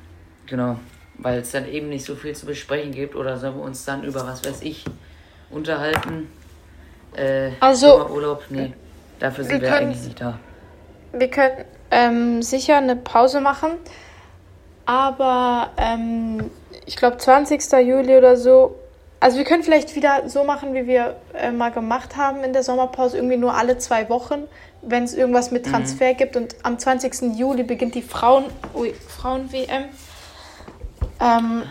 genau, 0.47 0.77
weil 1.17 1.39
es 1.39 1.51
dann 1.51 1.65
eben 1.69 1.87
nicht 1.87 2.03
so 2.05 2.15
viel 2.15 2.35
zu 2.35 2.45
besprechen 2.45 2.91
gibt 2.91 3.15
oder 3.15 3.37
sollen 3.37 3.55
wir 3.55 3.63
uns 3.63 3.85
dann 3.85 4.03
über 4.03 4.27
was 4.27 4.45
weiß 4.45 4.61
ich 4.63 4.83
unterhalten. 5.49 6.29
Äh, 7.15 7.51
Also- 7.61 7.87
Sommerurlaub, 7.99 8.43
nee, 8.49 8.73
dafür 9.21 9.43
sind 9.45 9.53
Wir 9.53 9.61
wir, 9.61 9.69
können- 9.69 9.87
eigentlich 9.87 10.03
nicht 10.05 10.21
da. 10.21 10.39
Wir 11.13 11.29
können 11.29 11.65
ähm, 11.91 12.41
sicher 12.41 12.77
eine 12.77 12.95
Pause 12.95 13.41
machen, 13.41 13.71
aber 14.85 15.69
ähm, 15.77 16.49
ich 16.85 16.95
glaube 16.95 17.17
20. 17.17 17.61
Juli 17.85 18.17
oder 18.17 18.35
so. 18.37 18.75
Also 19.19 19.37
wir 19.37 19.43
können 19.45 19.61
vielleicht 19.61 19.95
wieder 19.95 20.27
so 20.29 20.43
machen, 20.43 20.73
wie 20.73 20.87
wir 20.87 21.15
äh, 21.33 21.51
mal 21.51 21.71
gemacht 21.71 22.17
haben 22.17 22.43
in 22.43 22.53
der 22.53 22.63
Sommerpause, 22.63 23.17
irgendwie 23.17 23.37
nur 23.37 23.53
alle 23.55 23.77
zwei 23.77 24.09
Wochen, 24.09 24.45
wenn 24.81 25.03
es 25.03 25.13
irgendwas 25.13 25.51
mit 25.51 25.67
Transfer 25.67 26.15
gibt. 26.15 26.35
Und 26.35 26.55
am 26.63 26.79
20. 26.79 27.37
Juli 27.37 27.61
beginnt 27.63 27.93
die 27.93 28.01
Frauen, 28.01 28.45
ui, 28.73 28.93
Frauen-WM. 28.93 29.85
Ähm, 31.19 31.63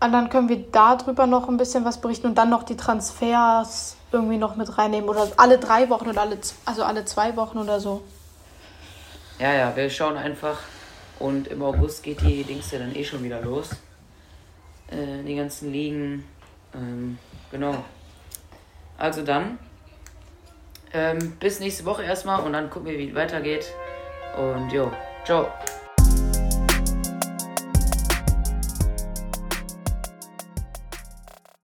und 0.00 0.12
dann 0.12 0.28
können 0.28 0.48
wir 0.48 0.64
darüber 0.72 1.26
noch 1.26 1.48
ein 1.48 1.56
bisschen 1.56 1.84
was 1.84 1.98
berichten 2.00 2.26
und 2.26 2.36
dann 2.36 2.50
noch 2.50 2.64
die 2.64 2.76
Transfers 2.76 3.96
irgendwie 4.14 4.38
noch 4.38 4.56
mit 4.56 4.78
reinnehmen. 4.78 5.08
Oder 5.08 5.28
alle 5.36 5.58
drei 5.58 5.90
Wochen 5.90 6.08
oder 6.08 6.22
alle, 6.22 6.38
also 6.64 6.84
alle 6.84 7.04
zwei 7.04 7.36
Wochen 7.36 7.58
oder 7.58 7.80
so. 7.80 8.02
Ja, 9.38 9.52
ja, 9.52 9.76
wir 9.76 9.90
schauen 9.90 10.16
einfach. 10.16 10.58
Und 11.18 11.48
im 11.48 11.62
August 11.62 12.02
geht 12.02 12.20
die 12.22 12.44
Dings 12.44 12.70
ja 12.70 12.78
dann 12.78 12.94
eh 12.94 13.04
schon 13.04 13.22
wieder 13.22 13.40
los. 13.40 13.70
Äh, 14.88 15.22
die 15.26 15.36
ganzen 15.36 15.72
Ligen. 15.72 16.24
Ähm, 16.74 17.18
genau. 17.50 17.84
Also 18.96 19.22
dann. 19.22 19.58
Ähm, 20.92 21.36
bis 21.40 21.58
nächste 21.58 21.84
Woche 21.84 22.04
erstmal 22.04 22.40
und 22.42 22.52
dann 22.52 22.70
gucken 22.70 22.88
wir, 22.88 22.98
wie 22.98 23.08
es 23.08 23.14
weitergeht. 23.14 23.66
Und 24.36 24.70
jo, 24.72 24.90
ciao. 25.24 25.48